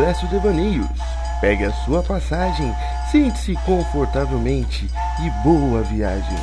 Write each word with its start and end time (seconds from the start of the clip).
Expresso 0.00 0.26
Devaneios. 0.28 0.86
Pegue 1.42 1.64
a 1.64 1.72
sua 1.84 2.02
passagem, 2.02 2.74
sente-se 3.12 3.54
confortavelmente 3.66 4.88
e 5.22 5.44
boa 5.44 5.82
viagem. 5.82 6.38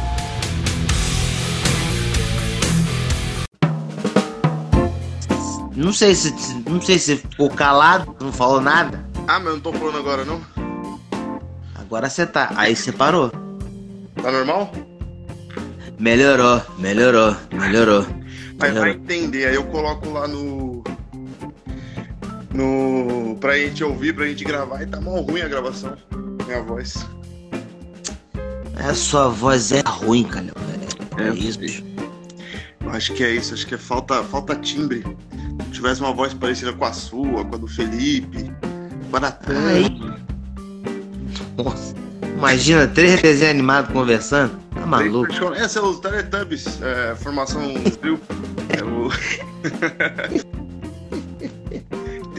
Não 5.76 5.92
sei 5.92 6.14
se 6.14 6.32
não 6.70 6.80
sei 6.80 7.00
se 7.00 7.18
ficou 7.18 7.50
calado, 7.50 8.16
não 8.22 8.32
falou 8.32 8.62
nada. 8.62 9.04
Ah, 9.28 9.40
mas 9.40 9.48
eu 9.48 9.54
não 9.54 9.60
tô 9.60 9.74
falando 9.74 9.98
agora 9.98 10.24
não. 10.24 10.40
Agora 11.74 12.12
você 12.12 12.28
tá. 12.28 12.52
Aí 12.56 12.76
você 12.76 12.92
parou. 12.92 13.32
Tá 14.22 14.32
normal? 14.32 14.72
Melhorou, 15.98 16.62
melhorou, 16.78 17.36
melhoror. 17.52 18.06
Mas 18.60 18.74
vai 18.76 18.92
entender, 18.92 19.48
aí 19.48 19.56
eu 19.56 19.64
coloco 19.64 20.08
lá 20.12 20.28
no. 20.28 20.67
No. 22.58 23.38
Pra 23.40 23.56
gente 23.56 23.84
ouvir, 23.84 24.16
pra 24.16 24.26
gente 24.26 24.44
gravar, 24.44 24.82
e 24.82 24.88
tá 24.88 25.00
mal 25.00 25.22
ruim 25.22 25.42
a 25.42 25.48
gravação. 25.48 25.96
Minha 26.48 26.64
voz. 26.64 27.06
A 28.76 28.96
sua 28.96 29.28
voz 29.30 29.72
é 29.72 29.84
ruim, 29.86 30.24
cara. 30.24 30.48
É, 31.20 31.28
é 31.28 31.34
isso. 31.36 31.84
Eu 32.84 32.90
acho 32.90 33.14
que 33.14 33.24
é 33.24 33.36
isso, 33.36 33.54
acho 33.54 33.68
que 33.68 33.76
é 33.76 33.78
falta, 33.78 34.24
falta 34.24 34.56
timbre. 34.56 35.04
Se 35.66 35.72
tivesse 35.72 36.02
uma 36.02 36.12
voz 36.12 36.34
parecida 36.34 36.74
com 36.74 36.86
a 36.86 36.94
sua, 36.94 37.46
com 37.46 37.56
a 37.56 37.58
do 37.60 37.68
Felipe, 37.68 38.52
com 39.12 39.18
a 39.18 39.20
da. 39.20 39.38
Nossa. 41.58 41.94
Imagina 42.24 42.88
três 42.88 43.22
desenhos 43.22 43.52
animados 43.52 43.92
conversando. 43.92 44.58
Tá 44.74 44.84
maluco? 44.84 45.32
Esse 45.54 45.78
é 45.78 45.82
o 45.82 45.94
Teletubbies, 45.94 46.82
é, 46.82 47.16
formação 47.16 47.74
trio. 48.02 48.20
É 48.70 48.84
o. 48.84 49.10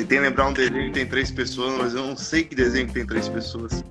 Tentei 0.09 0.21
lembrar 0.21 0.49
um 0.49 0.53
desenho 0.55 0.87
que 0.87 0.93
tem 0.93 1.07
três 1.07 1.31
pessoas, 1.31 1.75
mas 1.77 1.95
eu 1.95 2.07
não 2.07 2.17
sei 2.17 2.43
que 2.43 2.55
desenho 2.55 2.87
que 2.87 2.95
tem 2.95 3.05
três 3.05 3.29
pessoas. 3.29 3.85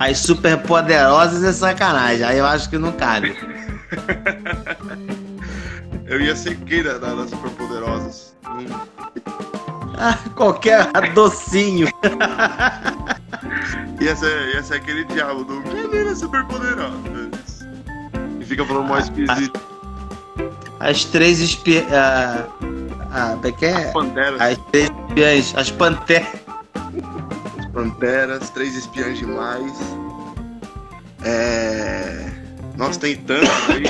As 0.00 0.18
super 0.18 0.58
poderosas 0.62 1.44
é 1.44 1.52
sacanagem, 1.52 2.24
aí 2.24 2.38
eu 2.38 2.44
acho 2.44 2.68
que 2.68 2.76
não 2.76 2.90
cabe. 2.90 3.30
eu 6.04 6.20
ia 6.20 6.34
ser 6.34 6.56
quem 6.56 6.82
das 6.82 7.00
da 7.00 7.28
super 7.28 7.52
poderosas? 7.52 8.34
Hum. 8.48 8.66
Ah, 9.96 10.18
qualquer 10.34 10.90
docinho. 11.14 11.86
ia, 14.00 14.16
ser, 14.16 14.54
ia 14.54 14.62
ser 14.64 14.74
aquele 14.74 15.04
diabo 15.04 15.44
do 15.44 15.60
menina 15.60 16.12
super 16.16 16.44
poderosa. 16.46 16.96
E 18.40 18.44
fica 18.44 18.64
falando 18.64 18.88
mais 18.88 19.04
esquisito. 19.04 19.60
As 20.80 21.04
três 21.04 21.38
espiãs. 21.38 21.86
Ah, 21.92 22.48
ah, 23.12 23.36
é, 23.42 23.66
é? 23.66 23.74
As 23.74 23.92
panteras. 23.92 24.40
As 24.40 24.58
três 24.70 24.90
espiãs. 24.90 25.54
As 25.56 25.70
panteras. 25.70 26.28
As 27.58 27.66
panteras, 27.72 28.50
três 28.50 28.76
espiãs 28.76 29.18
demais. 29.18 29.72
É. 31.22 32.30
Nossa, 32.76 33.00
tem 33.00 33.16
tantos 33.16 33.48
aí. 33.68 33.84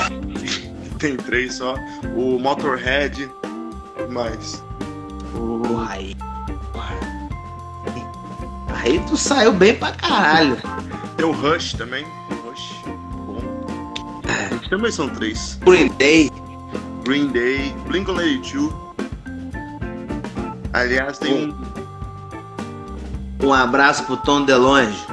tem 0.99 1.17
três 1.17 1.55
só. 1.55 1.75
O 2.17 2.39
Motorhead. 2.39 3.31
Mais. 4.09 4.65
O... 5.35 5.63
Aí. 5.89 6.17
Aí 8.83 8.99
tu 9.01 9.17
saiu 9.17 9.53
bem 9.53 9.75
pra 9.75 9.93
caralho. 9.93 10.57
Tem 11.17 11.27
o 11.27 11.33
Rush 11.33 11.75
também. 11.75 12.07
Rush. 12.45 12.75
Bom. 13.27 13.43
É. 14.27 14.69
Também 14.69 14.91
são 14.91 15.09
três. 15.11 15.59
Green 15.63 15.89
Day. 15.99 16.31
Green 17.05 17.29
Day. 17.29 17.75
Blink-182. 17.87 18.90
Aliás, 20.73 21.19
tem 21.19 21.49
um... 21.49 21.81
Um 23.43 23.55
abraço 23.55 24.05
pro 24.05 24.17
Tom 24.19 24.45
DeLonge. 24.45 25.07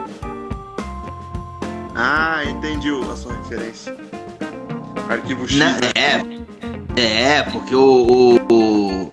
Ah, 1.95 2.43
entendi 2.45 2.89
a 2.89 3.15
sua 3.15 3.33
referência. 3.33 3.95
Arquivo 5.09 5.47
X. 5.47 5.57
Não, 5.57 5.77
é, 5.95 7.01
é, 7.01 7.43
porque 7.43 7.73
o, 7.73 8.37
o, 8.51 9.11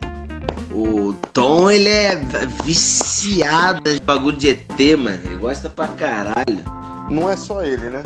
o, 0.72 1.12
Tom, 1.32 1.70
ele 1.70 1.88
é 1.88 2.16
viciado 2.64 3.94
de 3.94 4.00
bagulho 4.00 4.36
de 4.36 4.50
ET, 4.50 4.98
mano. 4.98 5.20
Ele 5.24 5.36
gosta 5.36 5.70
pra 5.70 5.88
caralho. 5.88 6.58
Não 7.08 7.30
é 7.30 7.36
só 7.36 7.62
ele, 7.62 7.88
né? 7.88 8.02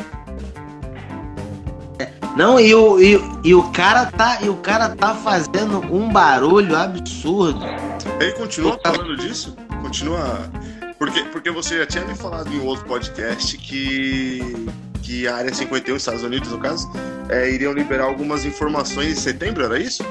Não, 2.36 2.60
e 2.60 2.72
o, 2.72 3.00
e, 3.00 3.20
e, 3.42 3.54
o 3.54 3.64
cara 3.72 4.06
tá, 4.06 4.38
e 4.42 4.48
o 4.48 4.56
cara 4.58 4.90
tá 4.90 5.12
fazendo 5.14 5.80
um 5.92 6.08
barulho 6.08 6.76
absurdo. 6.76 7.66
Ele 8.20 8.32
continua 8.32 8.78
falando 8.82 9.16
disso? 9.16 9.56
Continua 9.82 10.50
porque, 10.98 11.22
porque 11.24 11.50
você 11.50 11.78
já 11.78 11.86
tinha 11.86 12.04
me 12.04 12.14
falado 12.16 12.52
em 12.52 12.60
outro 12.60 12.84
podcast 12.84 13.56
que, 13.56 14.40
que 15.00 15.28
a 15.28 15.36
Área 15.36 15.54
51, 15.54 15.96
Estados 15.96 16.24
Unidos, 16.24 16.50
no 16.50 16.58
caso, 16.58 16.90
é, 17.28 17.48
iriam 17.50 17.72
liberar 17.72 18.06
algumas 18.06 18.44
informações 18.44 19.12
em 19.12 19.14
setembro, 19.14 19.64
era 19.64 19.78
isso? 19.78 20.02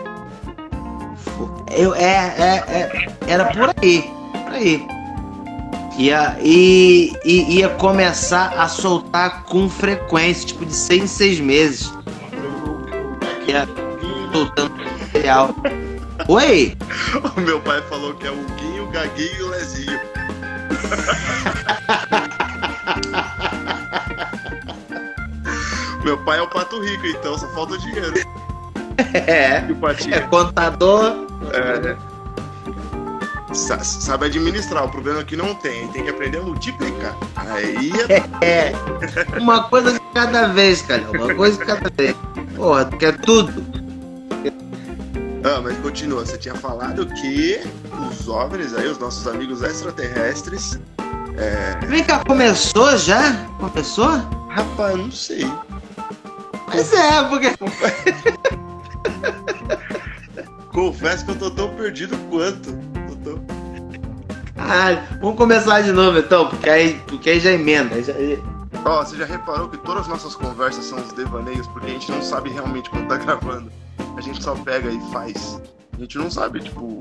Eu, 1.75 1.93
é, 1.93 2.33
é, 2.37 2.63
é 2.69 3.07
era 3.27 3.45
por 3.45 3.73
aí, 3.83 4.09
por 4.45 4.53
aí. 4.53 4.87
Ia, 5.97 6.37
e, 6.41 7.13
e, 7.25 7.57
ia 7.57 7.69
começar 7.69 8.53
a 8.57 8.69
soltar 8.69 9.43
com 9.43 9.67
frequência, 9.69 10.47
tipo 10.47 10.65
de 10.65 10.73
seis 10.73 11.03
em 11.03 11.07
seis 11.07 11.39
meses. 11.39 11.91
Ia 13.45 13.67
soltando 14.31 14.73
material. 14.77 15.53
Oi? 16.27 16.75
O 17.37 17.41
meu 17.41 17.61
pai 17.61 17.81
falou 17.83 18.13
que 18.15 18.27
é 18.27 18.31
o 18.31 18.35
Guinho, 18.35 18.83
o 18.83 18.91
Gaguinho 18.91 19.39
e 19.39 19.43
o 19.43 19.49
Lezinho. 19.49 19.99
Meu 26.03 26.17
pai 26.19 26.37
é 26.39 26.41
o 26.41 26.47
pato 26.47 26.81
rico, 26.81 27.05
então 27.07 27.37
só 27.37 27.47
falta 27.49 27.77
dinheiro. 27.77 28.13
É. 29.13 29.61
É 30.09 30.21
contador. 30.21 31.27
É. 31.53 31.97
Sabe 33.53 34.27
administrar, 34.27 34.85
o 34.85 34.89
problema 34.89 35.19
é 35.19 35.23
que 35.25 35.35
não 35.35 35.53
tem, 35.55 35.85
tem 35.89 36.05
que 36.05 36.09
aprender 36.09 36.37
a 36.37 36.43
multiplicar. 36.43 37.13
Aí 37.35 37.91
é. 38.39 38.39
é. 38.71 38.73
Uma 39.37 39.63
coisa 39.63 39.91
de 39.91 39.99
cada 40.13 40.47
vez, 40.47 40.81
cara. 40.81 41.03
Uma 41.11 41.35
coisa 41.35 41.57
de 41.57 41.65
cada 41.65 41.89
vez. 41.89 42.15
Porra, 42.55 42.85
tu 42.85 42.95
quer 42.95 43.17
tudo. 43.17 43.66
Ah, 45.43 45.61
mas 45.61 45.77
continua, 45.77 46.25
você 46.25 46.37
tinha 46.37 46.55
falado 46.55 47.05
que 47.05 47.59
os 48.09 48.27
OVNIs 48.27 48.73
aí, 48.73 48.87
os 48.87 48.97
nossos 48.97 49.27
amigos 49.27 49.61
extraterrestres. 49.61 50.79
É... 51.37 51.77
Vem 51.85 52.03
cá, 52.03 52.23
começou 52.25 52.97
já? 52.97 53.45
Começou? 53.59 54.17
Rapaz, 54.49 54.97
não 54.97 55.11
sei. 55.11 55.45
Mas 56.67 56.91
é, 56.91 57.23
porque. 57.23 57.55
Confesso 60.73 61.25
que 61.25 61.31
eu 61.31 61.35
tô 61.35 61.51
tão 61.51 61.69
perdido 61.75 62.17
quanto. 62.29 62.71
Tô... 63.23 63.39
Caralho, 64.55 65.01
vamos 65.21 65.37
começar 65.37 65.81
de 65.81 65.91
novo 65.91 66.17
então, 66.19 66.49
porque 66.49 66.69
aí, 66.69 66.99
porque 67.07 67.29
aí 67.29 67.39
já 67.39 67.51
emenda. 67.51 68.01
Já... 68.01 68.13
Ó, 68.85 69.01
oh, 69.01 69.05
você 69.05 69.15
já 69.17 69.25
reparou 69.25 69.69
que 69.69 69.77
todas 69.77 70.03
as 70.03 70.07
nossas 70.07 70.35
conversas 70.35 70.85
são 70.85 70.97
os 70.99 71.13
devaneios, 71.13 71.67
porque 71.67 71.87
a 71.87 71.93
gente 71.93 72.11
não 72.11 72.21
sabe 72.21 72.49
realmente 72.49 72.89
quando 72.89 73.07
tá 73.07 73.17
gravando 73.23 73.71
a 74.17 74.21
gente 74.21 74.43
só 74.43 74.55
pega 74.55 74.89
e 74.89 74.99
faz. 75.11 75.61
A 75.95 75.99
gente 75.99 76.17
não 76.17 76.29
sabe, 76.29 76.59
tipo. 76.61 76.99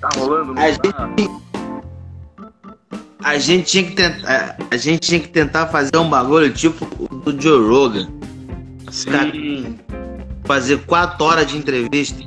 Tá 0.00 0.08
rolando, 0.16 0.52
não 0.52 0.62
a 0.62 0.66
tá? 0.78 1.08
gente, 1.16 1.30
a 3.22 3.38
gente 3.38 3.64
tinha 3.66 3.84
que 3.84 3.92
tentar. 3.94 4.56
A 4.70 4.76
gente 4.76 5.00
tinha 5.00 5.20
que 5.20 5.28
tentar 5.28 5.66
fazer 5.68 5.96
um 5.96 6.08
bagulho 6.10 6.52
tipo 6.52 6.84
do 7.20 7.40
Joe 7.40 7.66
Rogan. 7.68 8.08
Sim. 8.90 9.78
fazer 10.44 10.84
quatro 10.84 11.24
horas 11.24 11.46
de 11.46 11.56
entrevista. 11.56 12.20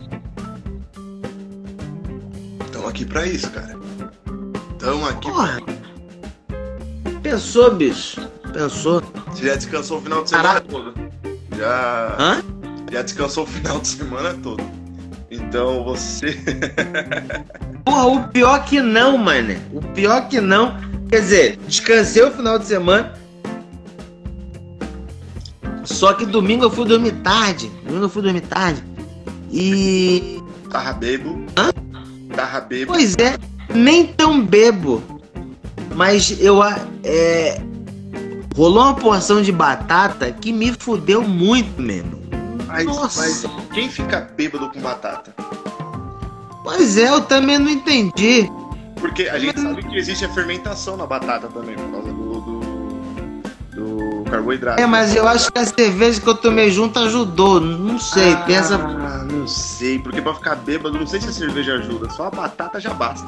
Estamos 2.65 2.89
aqui 2.89 3.05
pra 3.05 3.25
isso, 3.27 3.51
cara. 3.51 3.77
Estamos 4.71 5.09
aqui 5.09 5.29
Porra. 5.29 5.61
pra... 5.61 7.19
Pensou, 7.21 7.75
bicho? 7.75 8.21
Pensou? 8.53 9.01
Você 9.27 9.45
já 9.45 9.55
descansou 9.55 9.97
o 9.97 10.01
final 10.01 10.23
de 10.23 10.29
semana 10.29 10.47
Caraca. 10.47 10.67
todo? 10.67 10.93
Já. 11.57 12.15
Hã? 12.19 12.43
Já 12.93 13.01
descansou 13.01 13.43
o 13.43 13.47
final 13.47 13.79
de 13.79 13.87
semana 13.87 14.37
todo. 14.43 14.63
Então 15.31 15.83
você. 15.83 16.37
Porra, 17.83 18.05
o 18.05 18.27
pior 18.27 18.63
que 18.65 18.79
não, 18.79 19.17
mano. 19.17 19.55
O 19.73 19.81
pior 19.81 20.27
que 20.29 20.39
não. 20.39 20.77
Quer 21.09 21.21
dizer, 21.21 21.57
descansei 21.67 22.21
o 22.23 22.31
final 22.31 22.59
de 22.59 22.67
semana. 22.67 23.13
Só 25.83 26.13
que 26.13 26.25
domingo 26.25 26.65
eu 26.65 26.69
fui 26.69 26.85
dormir 26.85 27.13
tarde. 27.23 27.69
Domingo 27.83 28.05
eu 28.05 28.09
fui 28.09 28.21
dormir 28.21 28.41
tarde. 28.41 28.83
E. 29.51 30.39
Tava 30.69 30.93
bebo. 30.93 31.43
Hã? 31.57 31.71
Tava 32.35 32.61
bebo. 32.61 32.93
Pois 32.93 33.15
é, 33.17 33.37
nem 33.73 34.05
tão 34.05 34.45
bebo. 34.45 35.01
Mas 35.95 36.39
eu. 36.39 36.61
É... 37.03 37.59
Rolou 38.55 38.83
uma 38.83 38.93
porção 38.93 39.41
de 39.41 39.51
batata 39.51 40.31
que 40.31 40.53
me 40.53 40.71
fudeu 40.73 41.23
muito 41.23 41.81
mesmo. 41.81 42.22
Mas, 42.73 43.15
mas 43.15 43.45
quem 43.71 43.87
fica 43.87 44.27
bêbado 44.35 44.69
com 44.71 44.81
batata? 44.81 45.31
Pois 46.63 46.97
é, 46.97 47.09
eu 47.09 47.21
também 47.21 47.59
não 47.59 47.69
entendi. 47.69 48.49
Porque 48.99 49.23
a 49.29 49.37
gente 49.37 49.59
sabe 49.59 49.83
que 49.83 49.95
existe 49.95 50.25
a 50.25 50.29
fermentação 50.29 50.97
na 50.97 51.05
batata 51.05 51.47
também, 51.49 51.75
por 51.75 51.91
causa 51.91 52.07
do, 52.07 52.41
do, 52.41 52.59
do 53.75 54.31
carboidrato. 54.31 54.81
É, 54.81 54.87
mas 54.87 55.15
eu 55.15 55.27
acho 55.27 55.51
que 55.51 55.59
a 55.59 55.65
cerveja 55.65 56.19
que 56.19 56.27
eu 56.27 56.35
tomei 56.35 56.71
junto 56.71 56.97
ajudou. 56.99 57.59
Não 57.59 57.99
sei, 57.99 58.33
ah, 58.33 58.37
tem 58.37 58.55
essa. 58.55 58.77
Não 58.77 59.47
sei, 59.47 59.99
porque 59.99 60.21
pra 60.21 60.33
ficar 60.33 60.55
bêbado, 60.55 60.97
não 60.97 61.05
sei 61.05 61.21
se 61.21 61.27
a 61.27 61.33
cerveja 61.33 61.75
ajuda. 61.75 62.09
Só 62.09 62.27
a 62.27 62.31
batata 62.31 62.79
já 62.79 62.93
basta. 62.93 63.27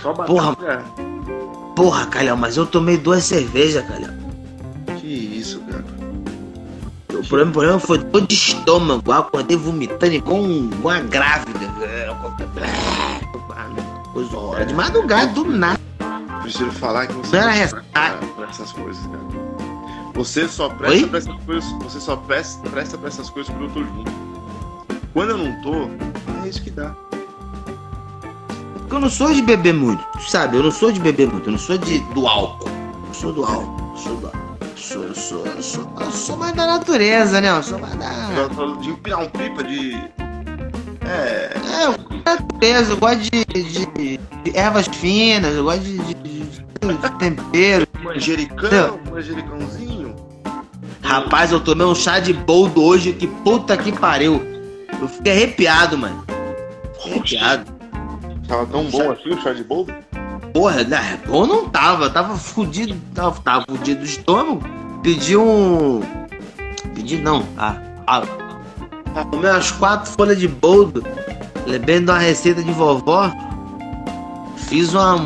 Só 0.00 0.10
a 0.10 0.12
batata 0.12 0.32
Porra. 0.32 0.56
já. 0.60 0.82
Porra, 1.74 2.06
Calhão, 2.06 2.36
mas 2.36 2.56
eu 2.56 2.66
tomei 2.66 2.98
duas 2.98 3.24
cervejas, 3.24 3.84
Calhão. 3.86 4.14
Que 5.00 5.06
isso, 5.06 5.58
cara. 5.60 6.01
O 7.22 7.28
problema, 7.28 7.50
o 7.50 7.52
problema 7.52 7.78
foi 7.80 7.98
dor 7.98 8.26
de 8.26 8.34
estômago. 8.34 9.02
Eu 9.06 9.12
acordei 9.12 9.56
vomitando 9.56 10.12
igual 10.12 10.38
um- 10.38 10.70
uma 10.80 11.00
grávida. 11.00 11.60
Coisa 14.12 14.36
hora 14.36 14.66
de 14.66 14.74
madrugada, 14.74 15.32
do 15.32 15.44
nada. 15.44 15.80
Preciso 16.42 16.70
falar 16.72 17.06
que 17.06 17.12
você 17.14 17.36
Não 17.40 17.48
era 17.48 17.68
presta 17.68 17.82
pra 18.36 18.46
essas 18.48 18.72
coisas, 18.72 19.06
cara. 19.06 19.22
Você 20.14 20.48
só 20.48 20.68
presta 20.68 20.96
Oi? 21.04 21.08
pra 21.08 21.18
essas 21.18 21.44
coisas. 21.44 21.72
Você 21.84 22.00
só 22.00 22.16
presta, 22.16 22.68
presta 22.68 22.98
pra 22.98 23.08
essas 23.08 23.30
coisas 23.30 23.54
quando 23.54 23.64
eu 23.64 23.70
tô 23.70 23.80
junto. 23.84 24.12
Quando 25.14 25.30
eu 25.30 25.38
não 25.38 25.62
tô, 25.62 25.88
é 26.44 26.48
isso 26.48 26.62
que 26.62 26.70
dá. 26.70 26.94
Porque 28.78 28.94
eu 28.94 29.00
não 29.00 29.08
sou 29.10 29.32
de 29.32 29.40
beber 29.40 29.72
muito, 29.72 30.04
tu 30.12 30.30
sabe? 30.30 30.56
Eu 30.56 30.62
não 30.62 30.70
sou 30.70 30.92
de 30.92 31.00
beber 31.00 31.28
muito, 31.30 31.46
eu 31.48 31.52
não 31.52 31.58
sou 31.58 31.78
de, 31.78 32.00
do 32.12 32.26
álcool. 32.26 32.68
Eu 33.08 33.14
sou 33.14 33.32
do 33.32 33.44
álcool. 33.44 33.90
Eu 33.92 33.96
sou 33.96 34.16
do 34.16 34.26
álcool. 34.26 34.41
Eu 34.90 35.14
sou, 35.14 35.14
sou, 35.14 35.62
sou, 35.62 36.10
sou 36.10 36.36
mais 36.36 36.52
da 36.54 36.66
natureza, 36.66 37.40
né? 37.40 37.50
Eu 37.50 37.62
sou 37.62 37.78
mais 37.78 37.94
da. 37.94 38.48
De 38.80 38.90
empinar 38.90 39.20
um 39.20 39.28
pipa 39.28 39.62
de. 39.62 39.94
É. 41.06 41.52
É, 41.54 41.86
eu 41.86 41.92
gosto 41.92 42.22
da 42.24 42.34
natureza, 42.34 42.92
eu 42.92 42.96
gosto 42.96 43.18
de, 43.20 43.44
de- 43.44 43.86
de 44.18 44.56
ervas 44.56 44.88
finas, 44.88 45.54
eu 45.54 45.62
gosto 45.64 45.82
de, 45.82 45.98
de- 45.98 46.14
de- 46.14 47.18
tempero. 47.18 47.86
Manjericão, 48.02 48.98
manjericãozinho. 49.08 50.16
Rapaz, 51.00 51.52
eu 51.52 51.60
tomei 51.60 51.86
um 51.86 51.94
chá 51.94 52.18
de 52.18 52.32
boldo 52.32 52.82
hoje, 52.82 53.12
que 53.12 53.26
puta 53.28 53.76
que 53.76 53.92
pariu. 53.92 54.42
Eu 55.00 55.08
fiquei 55.08 55.32
arrepiado, 55.32 55.96
mano. 55.96 56.24
Fiquei 56.94 57.12
arrepiado. 57.38 57.72
Tava 58.48 58.66
tão 58.66 58.84
bom 58.86 59.12
assim 59.12 59.30
o 59.30 59.40
chá 59.40 59.52
de 59.52 59.62
boldo? 59.62 59.94
Porra, 60.52 60.84
né? 60.84 61.18
Bom 61.26 61.46
não 61.46 61.68
tava, 61.68 62.10
tava 62.10 62.36
fudido, 62.36 62.94
tava, 63.14 63.40
tava 63.40 63.64
fudido 63.68 64.00
do 64.00 64.06
estômago. 64.06 64.62
Pedi 65.02 65.36
um. 65.36 66.00
Pedi 66.94 67.18
não, 67.18 67.44
ah, 67.56 67.76
ah, 68.06 68.22
Tomei 69.30 69.50
umas 69.50 69.70
quatro 69.70 70.10
folhas 70.12 70.38
de 70.38 70.48
boldo, 70.48 71.04
lembrando 71.66 72.06
de 72.06 72.10
uma 72.10 72.18
receita 72.18 72.62
de 72.62 72.72
vovó. 72.72 73.30
Fiz 74.56 74.92
uma, 74.94 75.18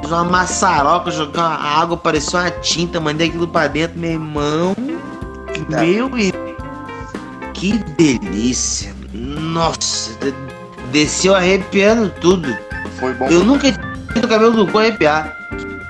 fiz 0.00 0.10
uma 0.10 0.24
maçaroca, 0.24 1.10
joguei 1.10 1.40
uma 1.40 1.56
água, 1.56 1.96
parecia 1.96 2.40
uma 2.40 2.50
tinta, 2.50 3.00
mandei 3.00 3.28
aquilo 3.28 3.48
pra 3.48 3.66
dentro, 3.66 3.98
meu 3.98 4.12
irmão. 4.12 4.76
Meu 5.68 6.18
irmão. 6.18 6.44
Que 7.54 7.78
delícia. 7.96 8.94
Nossa, 9.12 10.12
de- 10.20 10.34
desceu 10.90 11.34
arrepiando 11.34 12.10
tudo. 12.20 12.54
Foi 12.98 13.14
bom. 13.14 13.26
Eu 13.26 13.44
nunca 13.44 13.72
tinha 13.72 13.93
o 14.22 14.28
cabelo 14.28 14.64
do 14.64 14.78
arrepiar. 14.78 15.36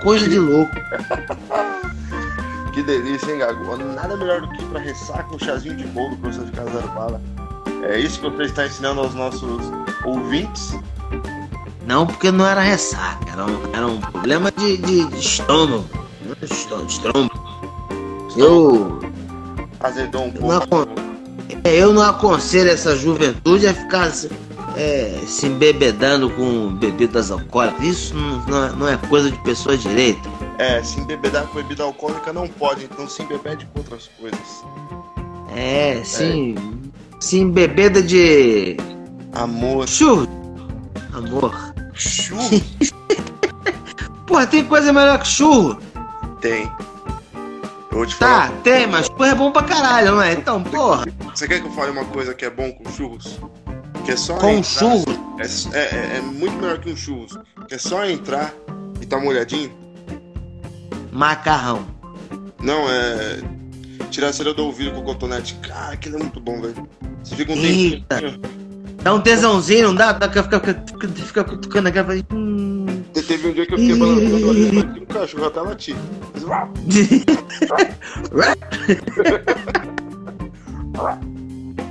Coisa 0.02 0.28
de 0.28 0.38
louco. 0.38 0.72
Que 2.72 2.82
delícia, 2.82 3.30
hein, 3.30 3.38
Gago? 3.38 3.76
Nada 3.76 4.16
melhor 4.16 4.40
do 4.40 4.48
que 4.48 4.64
pra 4.64 4.80
ressaca 4.80 5.32
um 5.32 5.38
chazinho 5.38 5.76
de 5.76 5.84
bolo, 5.84 6.16
professor 6.16 6.44
de 6.44 6.50
Casaro 6.50 6.88
Bala. 6.88 7.22
É 7.84 8.00
isso 8.00 8.18
que 8.20 8.28
você 8.28 8.42
está 8.46 8.66
ensinando 8.66 9.00
aos 9.00 9.14
nossos 9.14 9.60
ouvintes? 10.04 10.76
Não, 11.86 12.04
porque 12.04 12.32
não 12.32 12.44
era 12.44 12.60
ressaca, 12.60 13.30
era 13.32 13.44
um, 13.46 13.60
era 13.72 13.86
um 13.86 14.00
problema 14.00 14.50
de, 14.50 14.76
de, 14.78 15.04
de 15.04 15.18
estômago. 15.20 15.84
Não 16.26 16.34
estômago, 16.42 16.88
estômago. 16.88 17.94
Eu, 18.36 18.98
Azedou 19.78 20.24
um 20.24 20.32
pouco. 20.32 20.48
Não 20.48 20.56
acon- 20.56 20.86
é, 21.62 21.76
eu 21.80 21.92
não 21.92 22.02
aconselho 22.02 22.70
essa 22.70 22.96
juventude 22.96 23.68
a 23.68 23.74
ficar 23.74 24.10
é, 24.76 25.20
se 25.26 25.46
embebedando 25.46 26.30
com 26.30 26.74
bebidas 26.74 27.30
alcoólicas. 27.30 27.82
Isso 27.84 28.14
não, 28.14 28.64
é, 28.64 28.72
não 28.72 28.88
é 28.88 28.96
coisa 29.08 29.30
de 29.30 29.38
pessoa 29.42 29.76
direita. 29.76 30.28
É, 30.58 30.82
se 30.82 31.00
embebedar 31.00 31.46
com 31.46 31.54
bebida 31.56 31.82
alcoólica 31.82 32.32
não 32.32 32.46
pode, 32.48 32.84
então 32.84 33.08
se 33.08 33.22
embebede 33.22 33.66
com 33.72 33.80
outras 33.80 34.08
coisas. 34.20 34.64
É, 35.54 36.00
sim. 36.04 36.54
Se 37.20 37.38
embebeda 37.38 38.02
de 38.02 38.76
Amor, 39.32 39.88
churro. 39.88 40.28
Amor. 41.12 41.72
churro 41.94 42.48
Porra, 44.26 44.46
tem 44.46 44.64
coisa 44.64 44.92
melhor 44.92 45.18
que 45.20 45.28
churro? 45.28 45.78
tem. 46.40 46.70
Eu 47.90 47.98
vou 47.98 48.06
te 48.06 48.16
Tá, 48.16 48.26
falar. 48.48 48.50
tem, 48.62 48.86
mas 48.88 49.06
churro 49.06 49.24
é 49.24 49.34
bom 49.34 49.50
pra 49.52 49.62
caralho, 49.62 50.12
não 50.16 50.22
é? 50.22 50.32
Então, 50.32 50.62
porra, 50.62 51.04
Você 51.34 51.46
quer 51.46 51.60
que 51.60 51.66
eu 51.66 51.70
fale 51.72 51.90
uma 51.92 52.04
coisa 52.06 52.34
que 52.34 52.44
é 52.44 52.50
bom 52.50 52.72
com 52.72 52.90
churros? 52.90 53.38
Que 54.04 54.12
é 54.12 54.16
só 54.16 54.34
com 54.36 54.50
entrar- 54.50 54.62
churro. 54.64 55.04
É, 55.72 55.78
é- 55.78 56.16
é 56.16 56.20
muito 56.20 56.54
melhor 56.56 56.78
que 56.78 56.90
um 56.92 56.96
churros. 56.96 57.38
Que 57.68 57.74
é 57.74 57.78
só 57.78 58.04
entrar 58.04 58.52
e 59.00 59.06
tá 59.06 59.18
molhadinho. 59.18 59.70
Macarrão. 61.12 61.86
Não, 62.60 62.88
é. 62.90 63.40
Tirar 64.10 64.28
a 64.28 64.32
cera 64.32 64.52
do 64.54 64.64
ouvido 64.64 64.92
com 64.92 65.00
o 65.00 65.04
cotonete. 65.04 65.54
Cara, 65.56 65.92
aquilo 65.94 66.16
é 66.16 66.18
muito 66.18 66.40
bom, 66.40 66.60
velho. 66.60 66.88
Você 67.22 67.36
fica 67.36 67.52
um 67.52 67.56
Eita. 67.56 68.16
tempinho. 68.20 68.40
Dá 69.02 69.14
um 69.14 69.20
tesãozinho, 69.20 69.88
não 69.88 69.94
dá? 69.94 70.12
Dá 70.12 70.28
fica, 70.28 70.42
fica, 70.44 70.60
fica, 70.86 71.08
fica 71.08 71.44
cutucando 71.44 71.88
aquela. 71.88 72.14
Hum. 72.32 72.86
Te- 73.12 73.22
Teve 73.22 73.48
um 73.48 73.52
dia 73.52 73.66
que 73.66 73.74
eu 73.74 73.78
fiquei 73.78 73.96
balançando 73.98 74.50
ali, 74.50 74.72
no 74.72 75.06
cachorro 75.06 75.46
até 75.46 75.60
latir. 75.60 75.96
Mas, 78.32 78.54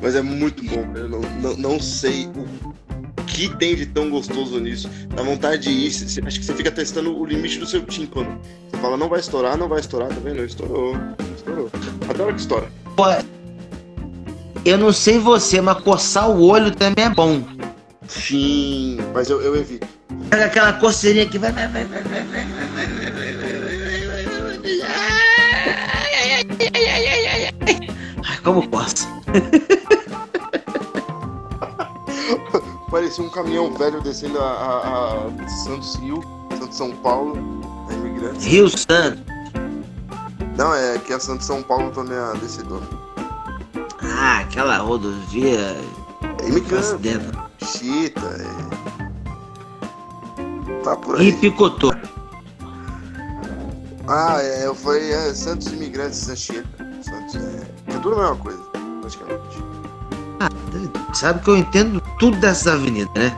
Mas 0.03 0.15
é 0.15 0.21
muito 0.21 0.61
bom, 0.65 0.83
velho. 0.91 1.05
Eu 1.05 1.09
não, 1.09 1.21
não, 1.21 1.57
não 1.57 1.79
sei 1.79 2.27
o 2.27 3.23
que 3.25 3.47
tem 3.57 3.73
de 3.75 3.85
tão 3.85 4.09
gostoso 4.09 4.59
nisso. 4.59 4.89
Dá 5.15 5.23
vontade 5.23 5.63
de 5.63 5.69
ir. 5.69 5.91
Cê- 5.91 6.21
acho 6.25 6.39
que 6.41 6.45
você 6.45 6.53
fica 6.53 6.69
testando 6.69 7.17
o 7.17 7.25
limite 7.25 7.57
do 7.57 7.65
seu 7.65 7.81
tímpano. 7.85 8.37
Você 8.69 8.77
fala, 8.81 8.97
não 8.97 9.07
vai 9.07 9.21
estourar, 9.21 9.57
não 9.57 9.69
vai 9.69 9.79
estourar, 9.79 10.09
tá 10.09 10.17
vendo? 10.21 10.43
Estourou. 10.43 10.95
Estourou. 11.37 11.71
Adoro 12.09 12.33
que 12.35 12.41
estoura. 12.41 12.67
Pô, 12.97 13.05
eu 14.65 14.77
não 14.77 14.91
sei 14.91 15.17
você, 15.19 15.61
mas 15.61 15.81
coçar 15.81 16.29
o 16.29 16.43
olho 16.43 16.69
também 16.75 17.05
é 17.05 17.09
bom. 17.09 17.41
Sim, 18.07 18.97
mas 19.13 19.29
eu, 19.29 19.41
eu 19.41 19.55
evito. 19.55 19.87
Pega 20.29 20.45
aquela 20.45 20.73
coceirinha 20.73 21.25
que 21.25 21.39
vai, 21.39 21.51
vai, 21.53 21.67
vai, 21.69 21.85
vai, 21.85 22.03
vai, 22.03 22.23
vai, 22.23 22.45
vai, 22.45 22.65
vai, 22.67 22.87
vai, 22.87 23.11
vai, 23.11 23.35
vai, 23.35 23.35
vai, 23.35 24.07
vai, 24.07 24.25
vai, 24.25 24.57
vai, 24.57 24.57
vai. 24.59 24.81
Ai, 24.81 26.13
ai, 26.13 26.23
ai, 26.23 26.45
ai, 26.59 26.85
ai, 26.89 27.07
ai, 27.07 27.25
ai, 27.27 27.45
ai. 27.45 27.87
Ai, 28.25 28.37
como 28.43 28.67
coça. 28.67 29.07
Parecia 33.13 33.25
um 33.25 33.29
caminhão 33.29 33.71
velho 33.75 34.01
descendo 34.01 34.39
a, 34.39 34.43
a- 34.43 35.27
a 35.27 35.47
Santos 35.47 35.93
Rio, 35.97 36.19
Santos 36.57 36.75
São 36.75 36.89
Paulo, 36.95 37.37
imigrantes. 37.91 38.43
Rio 38.43 38.67
Santo. 38.67 39.21
Não, 40.57 40.73
é 40.73 40.97
que 40.97 41.13
a 41.13 41.19
Santos 41.19 41.45
São 41.45 41.61
Paulo 41.61 41.91
também 41.91 42.17
é 42.17 42.19
a 42.19 42.33
descedora. 42.33 42.81
Ah, 44.01 44.39
aquela 44.39 44.77
rodovia. 44.77 45.77
É 46.41 46.47
imigrante, 46.47 47.27
chita, 47.63 48.19
é... 48.19 48.47
Tá 50.83 50.95
por 50.95 51.19
aí. 51.19 51.27
E 51.27 51.33
picotou. 51.33 51.93
Ah, 54.07 54.41
é, 54.41 54.65
eu 54.65 54.73
falei 54.73 55.11
é, 55.13 55.31
Santos 55.35 55.67
Imigrantes 55.67 56.25
da 56.25 56.35
Chita. 56.35 56.67
Santos 57.03 57.35
é. 57.35 57.61
É 57.93 57.99
tudo 57.99 58.15
a 58.15 58.21
mesma 58.21 58.35
coisa, 58.37 58.59
praticamente. 59.01 59.62
Sabe 61.13 61.41
que 61.41 61.49
eu 61.49 61.57
entendo 61.57 62.01
tudo 62.19 62.37
dessas 62.37 62.67
avenidas, 62.67 63.13
né? 63.15 63.35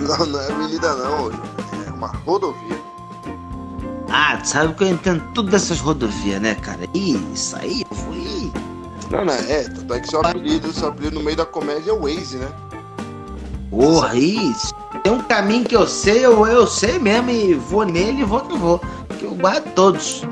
Não, 0.00 0.26
não 0.26 0.40
é 0.40 0.52
avenida 0.52 0.94
não, 0.96 1.30
Júnior. 1.30 1.42
é 1.86 1.90
uma 1.90 2.08
rodovia. 2.08 2.80
Ah, 4.10 4.36
tu 4.36 4.48
sabe 4.48 4.74
que 4.74 4.84
eu 4.84 4.88
entendo 4.88 5.22
tudo 5.32 5.50
dessas 5.50 5.80
rodovias, 5.80 6.40
né, 6.40 6.54
cara? 6.56 6.80
Ih, 6.94 7.18
isso 7.32 7.56
aí 7.56 7.84
eu 7.90 7.96
fui. 7.96 8.52
Não, 9.10 9.24
não, 9.24 9.32
é, 9.34 9.64
tanto 9.64 9.94
é 9.94 10.00
que 10.00 10.08
seu 10.08 10.20
apelido, 10.20 10.72
seu 10.72 10.88
apelido 10.88 11.18
no 11.18 11.24
meio 11.24 11.36
da 11.36 11.46
comédia 11.46 11.92
é 11.92 11.94
Waze, 11.94 12.36
né? 12.38 12.48
Porra, 13.70 14.14
isso. 14.16 14.74
Tem 15.02 15.12
um 15.12 15.22
caminho 15.22 15.64
que 15.64 15.74
eu 15.74 15.86
sei, 15.86 16.24
eu, 16.24 16.46
eu 16.46 16.66
sei 16.66 16.98
mesmo, 16.98 17.30
e 17.30 17.54
vou 17.54 17.84
nele 17.84 18.20
e 18.20 18.24
vou 18.24 18.40
que 18.40 18.56
vou. 18.56 18.78
Porque 19.08 19.24
eu 19.24 19.34
guardo 19.34 19.64
todos. 19.74 20.22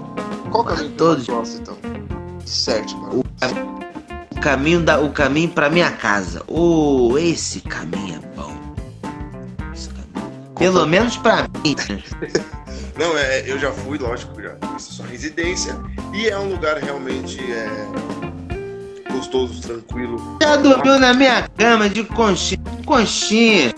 Qual 0.50 0.64
caminho 0.64 0.90
que 0.90 0.96
Todos. 0.96 1.24
você 1.26 1.32
gosta, 1.32 1.58
então? 1.60 1.76
Certo, 2.44 2.96
mano. 2.98 3.20
O, 3.20 3.20
o 3.20 3.79
caminho 4.40 4.80
da, 4.80 4.98
o 5.00 5.10
caminho 5.10 5.50
pra 5.50 5.70
minha 5.70 5.90
casa. 5.90 6.42
Oh, 6.46 7.16
esse 7.18 7.60
caminho 7.60 8.16
é 8.16 8.36
bom. 8.36 8.56
Caminho. 10.12 10.54
Pelo 10.58 10.86
menos 10.86 11.16
pra 11.18 11.46
mim. 11.62 11.76
né? 11.88 12.02
Não, 12.98 13.16
é, 13.16 13.50
eu 13.50 13.58
já 13.58 13.72
fui, 13.72 13.96
lógico, 13.96 14.40
já 14.42 14.50
conheci 14.50 14.92
sua 14.92 15.06
residência. 15.06 15.74
E 16.12 16.28
é 16.28 16.38
um 16.38 16.50
lugar 16.50 16.76
realmente 16.76 17.40
é, 17.50 17.68
gostoso, 19.10 19.62
tranquilo. 19.62 20.38
Já 20.42 20.56
dormiu 20.56 20.98
na 20.98 21.14
minha 21.14 21.48
cama 21.56 21.88
de 21.88 22.04
conchinha. 22.04 22.60
Conchinha. 22.84 23.74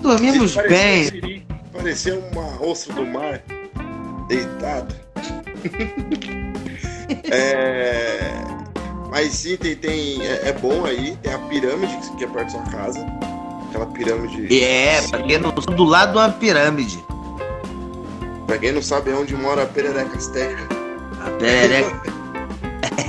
Dormimos 0.00 0.54
bem. 0.68 1.44
Parecia 1.72 2.18
uma 2.18 2.62
ostra 2.62 2.94
do 2.94 3.04
mar 3.04 3.42
deitado. 4.28 4.94
é... 7.32 8.47
Mas 9.10 9.32
sim, 9.32 9.56
tem, 9.56 9.74
tem 9.74 10.22
é, 10.22 10.48
é, 10.48 10.52
bom 10.52 10.84
aí. 10.84 11.16
Tem 11.22 11.32
a 11.32 11.38
pirâmide 11.38 11.96
que 12.16 12.24
é 12.24 12.26
perto 12.26 12.44
da 12.44 12.50
sua 12.50 12.62
casa. 12.62 13.06
Aquela 13.68 13.86
pirâmide. 13.86 14.62
É, 14.62 15.02
pra 15.08 15.22
quem 15.22 15.38
não 15.38 15.50
do 15.50 15.84
lado 15.84 16.12
de 16.12 16.18
uma 16.18 16.30
pirâmide. 16.30 17.04
Pra 18.46 18.58
quem 18.58 18.72
não 18.72 18.82
sabe 18.82 19.10
é 19.10 19.14
onde 19.14 19.34
mora 19.36 19.62
a 19.62 19.66
Perereca 19.66 20.16
Azteca. 20.16 20.62
A 21.24 21.30
Perereca. 21.38 22.02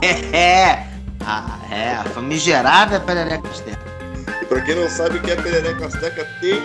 é, 0.35 0.85
a, 1.25 1.59
é, 1.71 1.91
a 1.93 2.03
famigerada 2.05 2.99
Perereca 2.99 3.47
Azteca. 3.47 3.79
E 4.41 4.45
pra 4.45 4.61
quem 4.61 4.75
não 4.75 4.89
sabe 4.89 5.17
o 5.17 5.21
que 5.21 5.31
é 5.31 5.35
Perereca 5.35 5.85
Azteca, 5.85 6.25
tem 6.41 6.59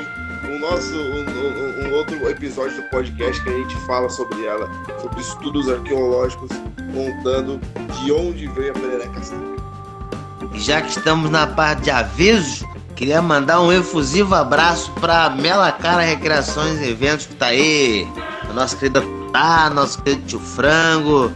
o 0.50 0.58
nosso 0.58 0.94
um, 0.94 1.24
um, 1.24 1.86
um, 1.86 1.92
outro 1.92 2.28
episódio 2.28 2.76
do 2.76 2.88
podcast 2.90 3.42
que 3.42 3.48
a 3.48 3.52
gente 3.52 3.76
fala 3.86 4.08
sobre 4.08 4.44
ela, 4.44 4.68
sobre 5.00 5.20
estudos 5.20 5.68
arqueológicos, 5.68 6.50
contando 6.94 7.60
de 8.00 8.12
onde 8.12 8.46
veio 8.48 8.70
a 8.70 8.74
Perereca. 8.74 9.20
E 10.52 10.60
já 10.60 10.80
que 10.80 10.90
estamos 10.90 11.30
na 11.30 11.46
parte 11.46 11.82
de 11.82 11.90
avisos, 11.90 12.64
queria 12.94 13.20
mandar 13.20 13.60
um 13.60 13.72
efusivo 13.72 14.34
abraço 14.34 14.90
para 14.92 15.28
Mela 15.30 15.72
Cara 15.72 16.02
Recreações 16.02 16.80
e 16.80 16.90
Eventos 16.90 17.26
que 17.26 17.34
tá 17.34 17.46
aí, 17.46 18.06
a 18.48 18.52
nossa 18.52 18.76
querida 18.76 19.02
Tá, 19.34 19.68
nosso 19.68 20.00
querido 20.00 20.24
tio 20.28 20.38
Frango. 20.38 21.32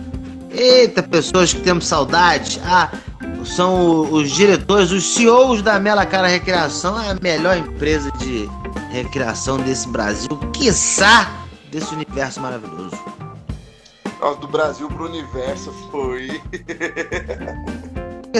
Eita, 0.53 1.03
pessoas 1.03 1.53
que 1.53 1.61
temos 1.63 1.85
saudade. 1.85 2.61
Ah, 2.65 2.89
são 3.45 4.13
os 4.13 4.31
diretores, 4.31 4.93
os 4.93 5.15
CEOs 5.15 5.63
da 5.63 5.81
Mela 5.81 6.07
Cara 6.07 6.29
Recreação, 6.29 6.97
a 6.97 7.17
melhor 7.21 7.57
empresa 7.57 8.09
de 8.13 8.49
recreação 8.93 9.59
desse 9.59 9.89
Brasil, 9.89 10.29
quiçá 10.53 11.29
desse 11.73 11.93
universo 11.93 12.41
maravilhoso. 12.41 12.97
Do 14.41 14.49
Brasil 14.49 14.89
pro 14.89 15.07
universo 15.07 15.73
foi. 15.91 16.41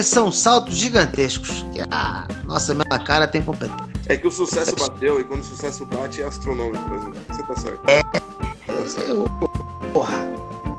São 0.03 0.31
saltos 0.31 0.75
gigantescos 0.75 1.65
que 1.73 1.81
a 1.91 2.27
nossa 2.45 2.73
Mela 2.73 2.99
Cara 2.99 3.27
tem 3.27 3.41
competência. 3.41 3.89
É 4.07 4.15
que 4.17 4.27
o 4.27 4.31
sucesso 4.31 4.75
bateu 4.75 5.19
e 5.19 5.23
quando 5.23 5.41
o 5.41 5.43
sucesso 5.43 5.85
bate 5.85 6.21
é 6.21 6.25
astronômico, 6.25 6.93
exemplo. 6.93 7.19
Você 7.29 7.43
tá 7.43 7.55
certo. 7.55 7.81
É. 7.87 8.01
Porra. 9.93 10.17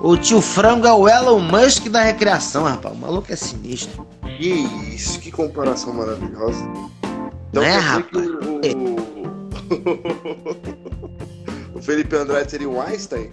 O 0.00 0.16
tio 0.16 0.40
Frango 0.40 0.87
é 0.87 0.92
o 0.92 1.09
Elon 1.09 1.40
Musk 1.40 1.88
da 1.88 2.02
recreação, 2.02 2.64
rapaz. 2.64 2.95
O 2.95 2.99
maluco 2.99 3.30
é 3.33 3.37
sinistro. 3.37 4.07
Que 4.38 4.49
isso, 4.95 5.21
que 5.21 5.30
comparação 5.30 5.92
maravilhosa. 5.92 6.64
Então, 7.50 7.62
é, 7.62 7.76
rapaz? 7.76 8.26
O... 8.26 8.61
o 11.78 11.83
Felipe 11.83 12.16
Andrade 12.16 12.50
seria 12.50 12.69
o 12.69 12.80
Einstein? 12.80 13.30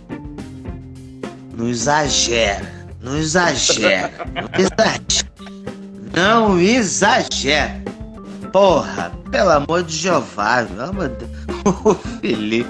Não 1.57 1.67
exagera. 1.67 2.71
Não 3.01 3.17
exagera. 3.17 4.11
Não 4.31 4.49
exagera. 4.59 5.27
Não 6.15 6.59
exagera. 6.59 7.81
Porra, 8.53 9.11
pelo 9.31 9.49
amor 9.49 9.81
de 9.81 9.97
Jeová, 9.97 10.67
meu 10.93 11.09
Deus. 11.09 11.31
O 11.83 11.95
Felipe. 11.95 12.69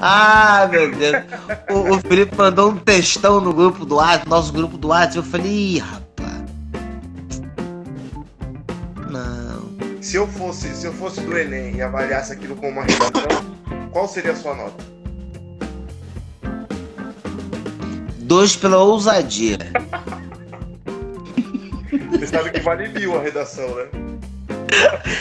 Ah, 0.00 0.68
meu 0.70 0.94
Deus. 0.94 1.24
O, 1.70 1.94
o, 1.94 2.00
Felipe 2.00 2.36
mandou 2.36 2.72
um 2.72 2.76
textão 2.76 3.40
no 3.40 3.54
grupo 3.54 3.86
do 3.86 3.94
WhatsApp, 3.94 4.28
nosso 4.28 4.52
grupo 4.52 4.76
do 4.76 4.88
WhatsApp. 4.88 5.16
Eu 5.16 5.22
falei, 5.22 5.50
ih, 5.50 5.78
rapaz. 5.78 6.42
Não. 9.08 10.02
Se 10.02 10.16
eu 10.16 10.26
fosse, 10.26 10.74
se 10.74 10.86
eu 10.86 10.92
fosse 10.92 11.20
do 11.20 11.38
Enem 11.38 11.76
e 11.76 11.82
avaliasse 11.82 12.32
aquilo 12.32 12.56
como 12.56 12.72
uma 12.72 12.82
redação, 12.82 13.44
qual 13.92 14.06
seria 14.08 14.32
a 14.32 14.36
sua 14.36 14.54
nota? 14.54 14.93
Dois 18.24 18.56
pela 18.56 18.78
ousadia. 18.78 19.58
Você 22.10 22.26
sabe 22.26 22.50
que 22.52 22.60
vale 22.60 22.88
mil 22.88 23.14
a 23.18 23.20
redação, 23.22 23.68
né? 23.74 23.84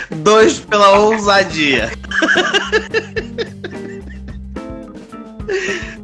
Dois 0.09 0.59
pela 0.59 0.97
ousadia. 0.99 1.91